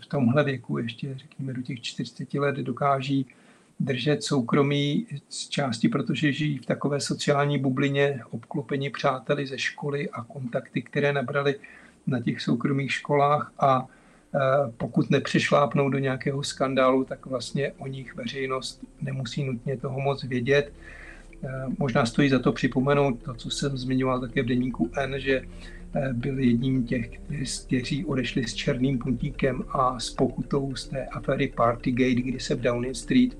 v 0.00 0.06
tomhle 0.06 0.44
věku, 0.44 0.78
ještě 0.78 1.14
řekněme 1.18 1.52
do 1.52 1.62
těch 1.62 1.80
40 1.80 2.34
let, 2.34 2.56
dokáží 2.56 3.26
držet 3.80 4.22
soukromí 4.22 5.06
z 5.28 5.48
části, 5.48 5.88
protože 5.88 6.32
žijí 6.32 6.58
v 6.58 6.66
takové 6.66 7.00
sociální 7.00 7.58
bublině, 7.58 8.20
obklopení 8.30 8.90
přáteli 8.90 9.46
ze 9.46 9.58
školy 9.58 10.10
a 10.10 10.24
kontakty, 10.24 10.82
které 10.82 11.12
nabrali 11.12 11.54
na 12.06 12.20
těch 12.20 12.40
soukromých 12.40 12.92
školách 12.92 13.52
a 13.58 13.86
Eh, 14.34 14.72
pokud 14.76 15.10
nepřešlápnou 15.10 15.88
do 15.88 15.98
nějakého 15.98 16.42
skandálu, 16.42 17.04
tak 17.04 17.26
vlastně 17.26 17.72
o 17.78 17.86
nich 17.86 18.14
veřejnost 18.14 18.84
nemusí 19.02 19.44
nutně 19.44 19.76
toho 19.76 20.00
moc 20.00 20.24
vědět. 20.24 20.72
Eh, 21.44 21.48
možná 21.78 22.06
stojí 22.06 22.28
za 22.28 22.38
to 22.38 22.52
připomenout 22.52 23.22
to, 23.22 23.34
co 23.34 23.50
jsem 23.50 23.76
zmiňoval 23.76 24.20
také 24.20 24.42
v 24.42 24.46
deníku 24.46 24.90
N, 24.96 25.14
že 25.20 25.42
eh, 25.94 26.12
byl 26.12 26.38
jedním 26.38 26.86
těch, 26.86 27.10
kteří 27.66 28.04
odešli 28.04 28.44
s 28.44 28.54
černým 28.54 28.98
puntíkem 28.98 29.64
a 29.68 30.00
s 30.00 30.10
pokutou 30.10 30.74
z 30.74 30.88
té 30.88 31.06
aféry 31.06 31.52
Partygate, 31.56 32.22
kdy 32.22 32.40
se 32.40 32.54
v 32.54 32.60
Downing 32.60 32.96
Street 32.96 33.36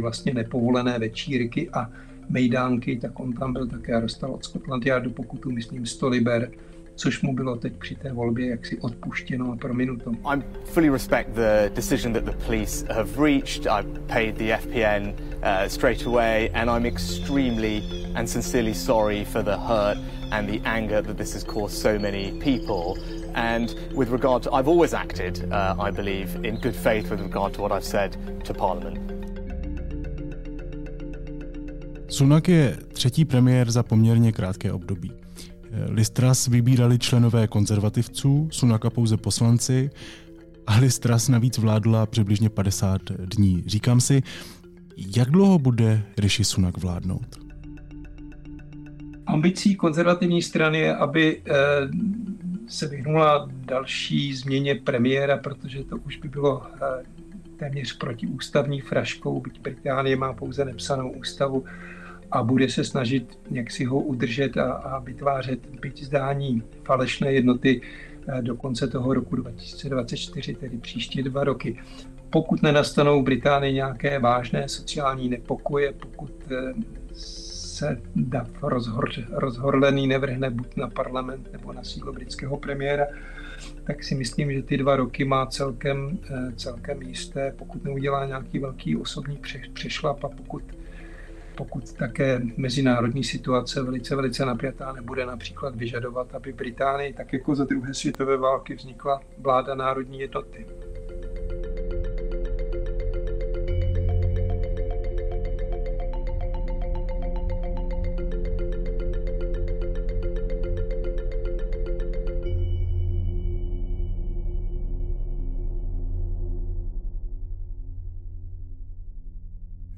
vlastně 0.00 0.34
nepovolené 0.34 0.98
večírky 0.98 1.70
a 1.70 1.90
mejdánky, 2.28 2.96
tak 2.96 3.20
on 3.20 3.32
tam 3.32 3.52
byl 3.52 3.66
také 3.66 3.94
a 3.94 4.00
dostal 4.00 4.30
od 4.30 4.44
Scotland 4.44 4.86
Yardu 4.86 5.10
pokutu, 5.10 5.50
myslím, 5.50 5.86
100 5.86 6.08
liber 6.08 6.50
což 6.96 7.22
mu 7.22 7.34
bylo 7.34 7.56
teď 7.56 7.72
při 7.72 7.94
té 7.94 8.12
volbě 8.12 8.50
jaksi 8.50 8.78
odpuštěno 8.78 9.52
a 9.52 9.56
prominuto. 9.56 10.12
I 10.24 10.42
fully 10.64 10.90
respect 10.90 11.30
the 11.34 11.70
decision 11.74 12.12
that 12.12 12.24
the 12.24 12.46
police 12.46 12.86
have 12.92 13.22
reached. 13.24 13.66
I 13.66 13.82
paid 14.06 14.36
the 14.36 14.44
FPN 14.44 15.14
uh, 15.42 15.68
straight 15.68 16.06
away 16.06 16.50
and 16.54 16.70
I'm 16.70 16.86
extremely 16.86 17.82
and 18.14 18.28
sincerely 18.28 18.74
sorry 18.74 19.24
for 19.24 19.42
the 19.42 19.56
hurt 19.56 19.98
and 20.32 20.48
the 20.48 20.60
anger 20.64 21.02
that 21.02 21.16
this 21.16 21.34
has 21.34 21.44
caused 21.44 21.82
so 21.82 21.98
many 21.98 22.32
people. 22.40 22.98
And 23.34 23.74
with 23.94 24.08
regard 24.08 24.42
to, 24.44 24.52
I've 24.52 24.68
always 24.68 24.94
acted, 24.94 25.52
uh, 25.52 25.76
I 25.78 25.90
believe, 25.90 26.44
in 26.44 26.56
good 26.56 26.74
faith 26.74 27.10
with 27.10 27.20
regard 27.20 27.52
to 27.54 27.62
what 27.62 27.72
I've 27.72 27.84
said 27.84 28.16
to 28.44 28.54
Parliament. 28.54 29.15
Sunak 32.08 32.48
je 32.48 32.76
třetí 32.92 33.24
premiér 33.24 33.70
za 33.70 33.82
poměrně 33.82 34.32
krátké 34.32 34.72
období. 34.72 35.12
Listras 35.88 36.48
vybírali 36.48 36.98
členové 36.98 37.46
konzervativců, 37.46 38.48
Sunaka 38.52 38.90
pouze 38.90 39.16
poslanci 39.16 39.90
a 40.66 40.78
Listras 40.78 41.28
navíc 41.28 41.58
vládla 41.58 42.06
přibližně 42.06 42.50
50 42.50 43.00
dní. 43.10 43.62
Říkám 43.66 44.00
si, 44.00 44.22
jak 45.16 45.30
dlouho 45.30 45.58
bude 45.58 46.02
Rishi 46.18 46.44
Sunak 46.44 46.78
vládnout? 46.78 47.36
Ambicí 49.26 49.74
konzervativní 49.74 50.42
strany 50.42 50.78
je, 50.78 50.96
aby 50.96 51.42
eh, 51.46 51.54
se 52.68 52.86
vyhnula 52.86 53.48
další 53.50 54.34
změně 54.34 54.74
premiéra, 54.74 55.36
protože 55.36 55.84
to 55.84 55.96
už 55.96 56.16
by 56.16 56.28
bylo 56.28 56.62
eh, 56.66 57.02
téměř 57.56 57.96
protiústavní 57.96 58.80
fraškou, 58.80 59.40
byť 59.40 59.60
Británie 59.60 60.16
má 60.16 60.32
pouze 60.32 60.64
nepsanou 60.64 61.10
ústavu 61.10 61.64
a 62.30 62.42
bude 62.42 62.68
se 62.68 62.84
snažit 62.84 63.38
jak 63.50 63.70
si 63.70 63.84
ho 63.84 64.00
udržet 64.00 64.56
a, 64.56 64.72
a 64.72 64.98
vytvářet 64.98 65.66
byť 65.80 66.04
zdání 66.04 66.62
falešné 66.84 67.32
jednoty 67.32 67.80
eh, 68.28 68.42
do 68.42 68.56
konce 68.56 68.88
toho 68.88 69.14
roku 69.14 69.36
2024, 69.36 70.54
tedy 70.54 70.78
příští 70.78 71.22
dva 71.22 71.44
roky. 71.44 71.78
Pokud 72.30 72.62
nenastanou 72.62 73.22
v 73.22 73.24
Británii 73.24 73.74
nějaké 73.74 74.18
vážné 74.18 74.68
sociální 74.68 75.28
nepokoje, 75.28 75.92
pokud 75.92 76.32
eh, 76.52 76.74
se 77.12 78.00
DAF 78.16 78.62
rozhor, 78.62 79.10
rozhorlený 79.30 80.06
nevrhne 80.06 80.50
buď 80.50 80.76
na 80.76 80.88
parlament 80.88 81.52
nebo 81.52 81.72
na 81.72 81.84
sídlo 81.84 82.12
britského 82.12 82.56
premiéra, 82.56 83.06
tak 83.84 84.04
si 84.04 84.14
myslím, 84.14 84.52
že 84.52 84.62
ty 84.62 84.76
dva 84.76 84.96
roky 84.96 85.24
má 85.24 85.46
celkem, 85.46 86.18
eh, 86.30 86.52
celkem 86.56 87.02
jisté, 87.02 87.54
pokud 87.58 87.84
neudělá 87.84 88.26
nějaký 88.26 88.58
velký 88.58 88.96
osobní 88.96 89.40
přešlap 89.72 90.24
a 90.24 90.28
pokud 90.28 90.62
pokud 91.56 91.92
také 91.92 92.40
mezinárodní 92.56 93.24
situace 93.24 93.82
velice, 93.82 94.16
velice 94.16 94.46
napjatá 94.46 94.92
nebude 94.92 95.26
například 95.26 95.76
vyžadovat, 95.76 96.34
aby 96.34 96.52
Británii, 96.52 97.12
tak 97.12 97.32
jako 97.32 97.54
za 97.54 97.64
druhé 97.64 97.94
světové 97.94 98.36
války, 98.36 98.74
vznikla 98.74 99.20
vláda 99.38 99.74
národní 99.74 100.20
jednoty. 100.20 100.66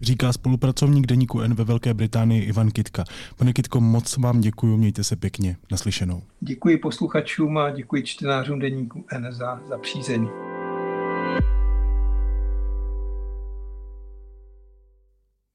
Říká 0.08 0.32
spolupracovník 0.32 1.06
deníku 1.06 1.40
N 1.40 1.54
ve 1.54 1.64
Velké 1.64 1.94
Británii 1.94 2.42
Ivan 2.42 2.70
Kitka. 2.70 3.04
Pane 3.36 3.52
Kitko, 3.52 3.80
moc 3.80 4.16
vám 4.16 4.40
děkuji, 4.40 4.76
mějte 4.76 5.04
se 5.04 5.16
pěkně. 5.16 5.56
Naslyšenou. 5.70 6.22
Děkuji 6.40 6.78
posluchačům 6.78 7.58
a 7.58 7.70
děkuji 7.70 8.02
čtenářům 8.02 8.58
deníku 8.58 9.04
N 9.12 9.26
za, 9.30 9.60
za 9.68 9.78
přízeň. 9.78 10.28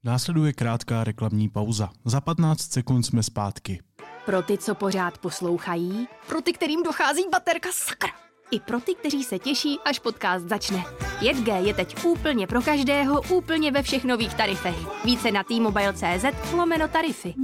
Následuje 0.04 0.52
krátká 0.52 1.04
reklamní 1.04 1.48
pauza. 1.48 1.90
Za 2.04 2.20
15 2.20 2.72
sekund 2.72 3.02
jsme 3.02 3.22
zpátky. 3.22 3.80
Pro 4.26 4.42
ty, 4.42 4.58
co 4.58 4.74
pořád 4.74 5.18
poslouchají, 5.18 6.08
pro 6.28 6.40
ty, 6.42 6.52
kterým 6.52 6.82
dochází 6.82 7.22
baterka 7.32 7.68
sakra. 7.72 8.24
I 8.54 8.60
pro 8.60 8.80
ty, 8.80 8.94
kteří 8.94 9.24
se 9.24 9.38
těší, 9.38 9.78
až 9.84 9.98
podcast 9.98 10.48
začne. 10.48 10.84
5G 11.20 11.64
je 11.64 11.74
teď 11.74 12.04
úplně 12.04 12.46
pro 12.46 12.62
každého, 12.62 13.22
úplně 13.22 13.70
ve 13.70 13.82
všech 13.82 14.04
nových 14.04 14.34
tarifech. 14.34 15.04
Více 15.04 15.32
na 15.32 15.42
t-mobile.cz 15.42 16.52
lomeno 16.52 16.88
tarify. 16.88 17.34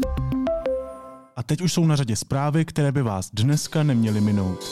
A 1.37 1.42
teď 1.42 1.61
už 1.61 1.73
jsou 1.73 1.87
na 1.87 1.96
řadě 1.96 2.16
zprávy, 2.16 2.64
které 2.64 2.92
by 2.92 3.03
vás 3.03 3.31
dneska 3.33 3.83
neměly 3.83 4.20
minout. 4.20 4.64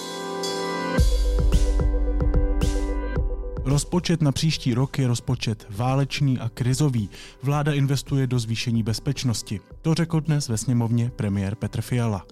Rozpočet 3.65 4.23
na 4.23 4.33
příští 4.33 4.75
rok 4.75 4.99
je 4.99 5.09
rozpočet 5.09 5.67
válečný 5.71 6.39
a 6.39 6.49
krizový. 6.49 7.11
Vláda 7.43 7.73
investuje 7.73 8.27
do 8.27 8.39
zvýšení 8.39 8.83
bezpečnosti. 8.83 9.61
To 9.83 9.95
řekl 9.95 10.21
dnes 10.21 10.49
ve 10.49 10.59
sněmovně 10.59 11.11
premiér 11.17 11.55
Petr 11.55 11.81
Fiala. 11.81 12.27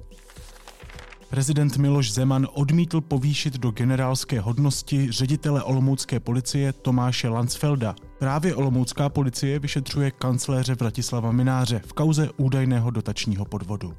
Prezident 1.31 1.77
Miloš 1.77 2.13
Zeman 2.13 2.47
odmítl 2.53 3.01
povýšit 3.01 3.59
do 3.59 3.71
generálské 3.71 4.41
hodnosti 4.41 5.13
ředitele 5.13 5.63
olomoucké 5.63 6.21
policie 6.21 6.73
Tomáše 6.73 7.29
Lansfelda. 7.29 7.95
Právě 8.19 8.55
olomoucká 8.55 9.09
policie 9.09 9.59
vyšetřuje 9.59 10.11
kancléře 10.11 10.75
Vratislava 10.75 11.33
Mináře 11.33 11.81
v 11.87 11.93
kauze 11.93 12.31
údajného 12.37 12.91
dotačního 12.91 13.45
podvodu. 13.45 13.95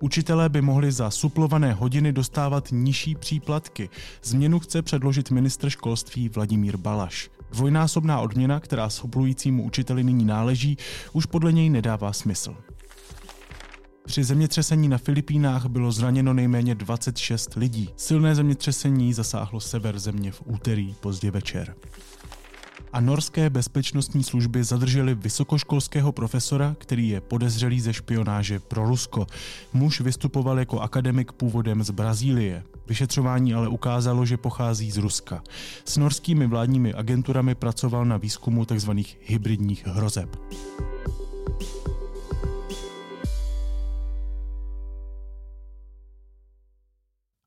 Učitelé 0.00 0.48
by 0.48 0.60
mohli 0.62 0.92
za 0.92 1.10
suplované 1.10 1.72
hodiny 1.72 2.12
dostávat 2.12 2.68
nižší 2.70 3.14
příplatky. 3.14 3.90
Změnu 4.22 4.58
chce 4.58 4.82
předložit 4.82 5.30
ministr 5.30 5.70
školství 5.70 6.28
Vladimír 6.28 6.76
Balaš. 6.76 7.30
Dvojnásobná 7.52 8.20
odměna, 8.20 8.60
která 8.60 8.90
suplujícímu 8.90 9.62
učiteli 9.62 10.04
nyní 10.04 10.24
náleží, 10.24 10.76
už 11.12 11.26
podle 11.26 11.52
něj 11.52 11.70
nedává 11.70 12.12
smysl. 12.12 12.56
Při 14.06 14.24
zemětřesení 14.24 14.88
na 14.88 14.98
Filipínách 14.98 15.66
bylo 15.66 15.92
zraněno 15.92 16.34
nejméně 16.34 16.74
26 16.74 17.54
lidí. 17.54 17.90
Silné 17.96 18.34
zemětřesení 18.34 19.12
zasáhlo 19.12 19.60
sever 19.60 19.98
země 19.98 20.32
v 20.32 20.42
úterý 20.46 20.94
pozdě 21.00 21.30
večer 21.30 21.74
a 22.92 23.00
norské 23.00 23.50
bezpečnostní 23.50 24.24
služby 24.24 24.64
zadrželi 24.64 25.14
vysokoškolského 25.14 26.12
profesora, 26.12 26.76
který 26.78 27.08
je 27.08 27.20
podezřelý 27.20 27.80
ze 27.80 27.92
špionáže 27.92 28.58
pro 28.58 28.86
Rusko. 28.86 29.26
Muž 29.72 30.00
vystupoval 30.00 30.58
jako 30.58 30.80
akademik 30.80 31.32
původem 31.32 31.82
z 31.82 31.90
Brazílie. 31.90 32.62
Vyšetřování 32.86 33.54
ale 33.54 33.68
ukázalo, 33.68 34.26
že 34.26 34.36
pochází 34.36 34.90
z 34.90 34.96
Ruska. 34.96 35.42
S 35.84 35.96
norskými 35.96 36.46
vládními 36.46 36.94
agenturami 36.94 37.54
pracoval 37.54 38.04
na 38.04 38.16
výzkumu 38.16 38.64
tzv. 38.64 38.90
hybridních 39.20 39.86
hrozeb. 39.86 40.36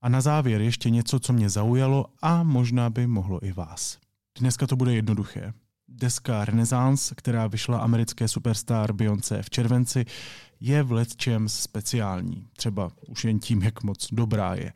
A 0.05 0.09
na 0.09 0.21
závěr 0.21 0.61
ještě 0.61 0.89
něco, 0.89 1.19
co 1.19 1.33
mě 1.33 1.49
zaujalo 1.49 2.05
a 2.21 2.43
možná 2.43 2.89
by 2.89 3.07
mohlo 3.07 3.45
i 3.45 3.51
vás. 3.51 3.97
Dneska 4.39 4.67
to 4.67 4.75
bude 4.75 4.95
jednoduché. 4.95 5.53
Deska 5.87 6.45
Renaissance, 6.45 7.15
která 7.15 7.47
vyšla 7.47 7.79
americké 7.79 8.27
superstar 8.27 8.93
Beyoncé 8.93 9.43
v 9.43 9.49
červenci, 9.49 10.05
je 10.59 10.83
v 10.83 10.91
letčem 10.91 11.49
speciální. 11.49 12.47
Třeba 12.57 12.91
už 13.07 13.25
jen 13.25 13.39
tím, 13.39 13.61
jak 13.61 13.83
moc 13.83 14.07
dobrá 14.11 14.55
je. 14.55 14.73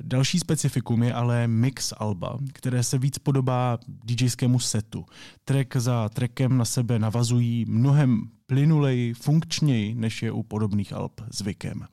Další 0.00 0.38
specifikum 0.38 1.02
je 1.02 1.14
ale 1.14 1.48
mix 1.48 1.92
alba, 1.96 2.38
které 2.52 2.82
se 2.82 2.98
víc 2.98 3.18
podobá 3.18 3.78
DJskému 3.88 4.58
setu. 4.58 5.06
Track 5.44 5.76
za 5.76 6.08
trackem 6.08 6.58
na 6.58 6.64
sebe 6.64 6.98
navazují 6.98 7.64
mnohem 7.68 8.22
plynuleji, 8.46 9.14
funkčněji, 9.14 9.94
než 9.94 10.22
je 10.22 10.32
u 10.32 10.42
podobných 10.42 10.92
alb 10.92 11.20
zvykem. 11.30 11.86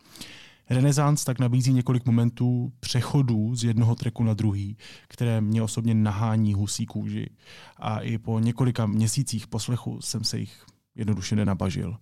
Renaissance 0.69 1.25
tak 1.25 1.39
nabízí 1.39 1.73
několik 1.73 2.05
momentů 2.05 2.73
přechodů 2.79 3.55
z 3.55 3.63
jednoho 3.63 3.95
treku 3.95 4.23
na 4.23 4.34
druhý, 4.34 4.77
které 5.08 5.41
mě 5.41 5.63
osobně 5.63 5.93
nahání 5.93 6.53
husí 6.53 6.86
kůži. 6.86 7.29
A 7.77 7.99
i 7.99 8.17
po 8.17 8.39
několika 8.39 8.86
měsících 8.86 9.47
poslechu 9.47 10.01
jsem 10.01 10.23
se 10.23 10.39
jich 10.39 10.65
jednoduše 10.95 11.36
nenabažil. 11.36 11.97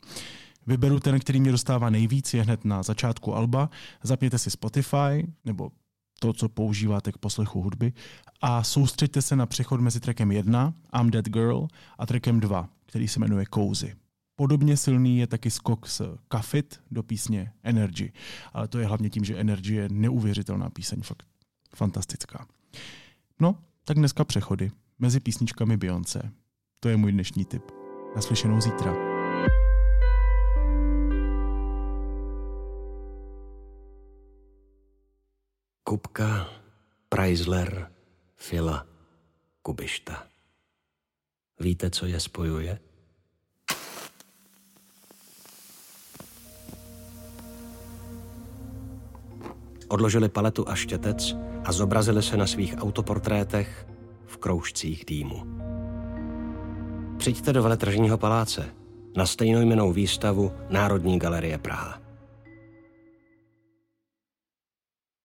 Vyberu 0.67 0.99
ten, 0.99 1.19
který 1.19 1.39
mě 1.39 1.51
dostává 1.51 1.89
nejvíc, 1.89 2.33
je 2.33 2.43
hned 2.43 2.65
na 2.65 2.83
začátku 2.83 3.35
alba. 3.35 3.69
Zapněte 4.03 4.39
si 4.39 4.51
Spotify 4.51 5.27
nebo 5.45 5.71
to, 6.19 6.33
co 6.33 6.49
používáte 6.49 7.11
k 7.11 7.17
poslechu 7.17 7.61
hudby 7.61 7.93
a 8.41 8.63
soustřeďte 8.63 9.21
se 9.21 9.35
na 9.35 9.45
přechod 9.45 9.81
mezi 9.81 9.99
trackem 9.99 10.31
1, 10.31 10.73
I'm 11.01 11.11
That 11.11 11.25
Girl, 11.25 11.67
a 11.97 12.05
trackem 12.05 12.39
2, 12.39 12.69
který 12.85 13.07
se 13.07 13.19
jmenuje 13.19 13.45
Cozy. 13.53 13.95
Podobně 14.39 14.77
silný 14.77 15.17
je 15.17 15.27
taky 15.27 15.51
skok 15.51 15.87
z 15.87 16.01
Kafit 16.27 16.81
do 16.91 17.03
písně 17.03 17.53
Energy. 17.63 18.11
Ale 18.53 18.67
to 18.67 18.79
je 18.79 18.85
hlavně 18.85 19.09
tím, 19.09 19.25
že 19.25 19.37
Energy 19.37 19.75
je 19.75 19.89
neuvěřitelná 19.91 20.69
píseň, 20.69 21.01
fakt 21.01 21.27
fantastická. 21.75 22.47
No, 23.39 23.63
tak 23.83 23.97
dneska 23.97 24.25
přechody 24.25 24.71
mezi 24.99 25.19
písničkami 25.19 25.77
Beyoncé. 25.77 26.31
To 26.79 26.89
je 26.89 26.97
můj 26.97 27.11
dnešní 27.11 27.45
tip. 27.45 27.71
Naslyšenou 28.15 28.61
zítra. 28.61 28.93
Kupka, 35.83 36.49
Preisler, 37.09 37.91
Fila, 38.35 38.85
Kubišta. 39.61 40.27
Víte, 41.59 41.89
co 41.89 42.05
je 42.05 42.19
spojuje? 42.19 42.79
Odložili 49.87 50.29
paletu 50.29 50.69
a 50.69 50.75
štětec 50.75 51.35
a 51.65 51.71
zobrazili 51.71 52.23
se 52.23 52.37
na 52.37 52.47
svých 52.47 52.75
autoportrétech 52.77 53.87
v 54.25 54.37
kroužcích 54.37 55.05
dýmu. 55.05 55.43
Přijďte 57.17 57.53
do 57.53 57.63
veletržního 57.63 58.17
paláce 58.17 58.65
na 59.15 59.25
stejnojmenou 59.25 59.93
výstavu 59.93 60.51
Národní 60.69 61.19
galerie 61.19 61.57
Praha. 61.57 62.06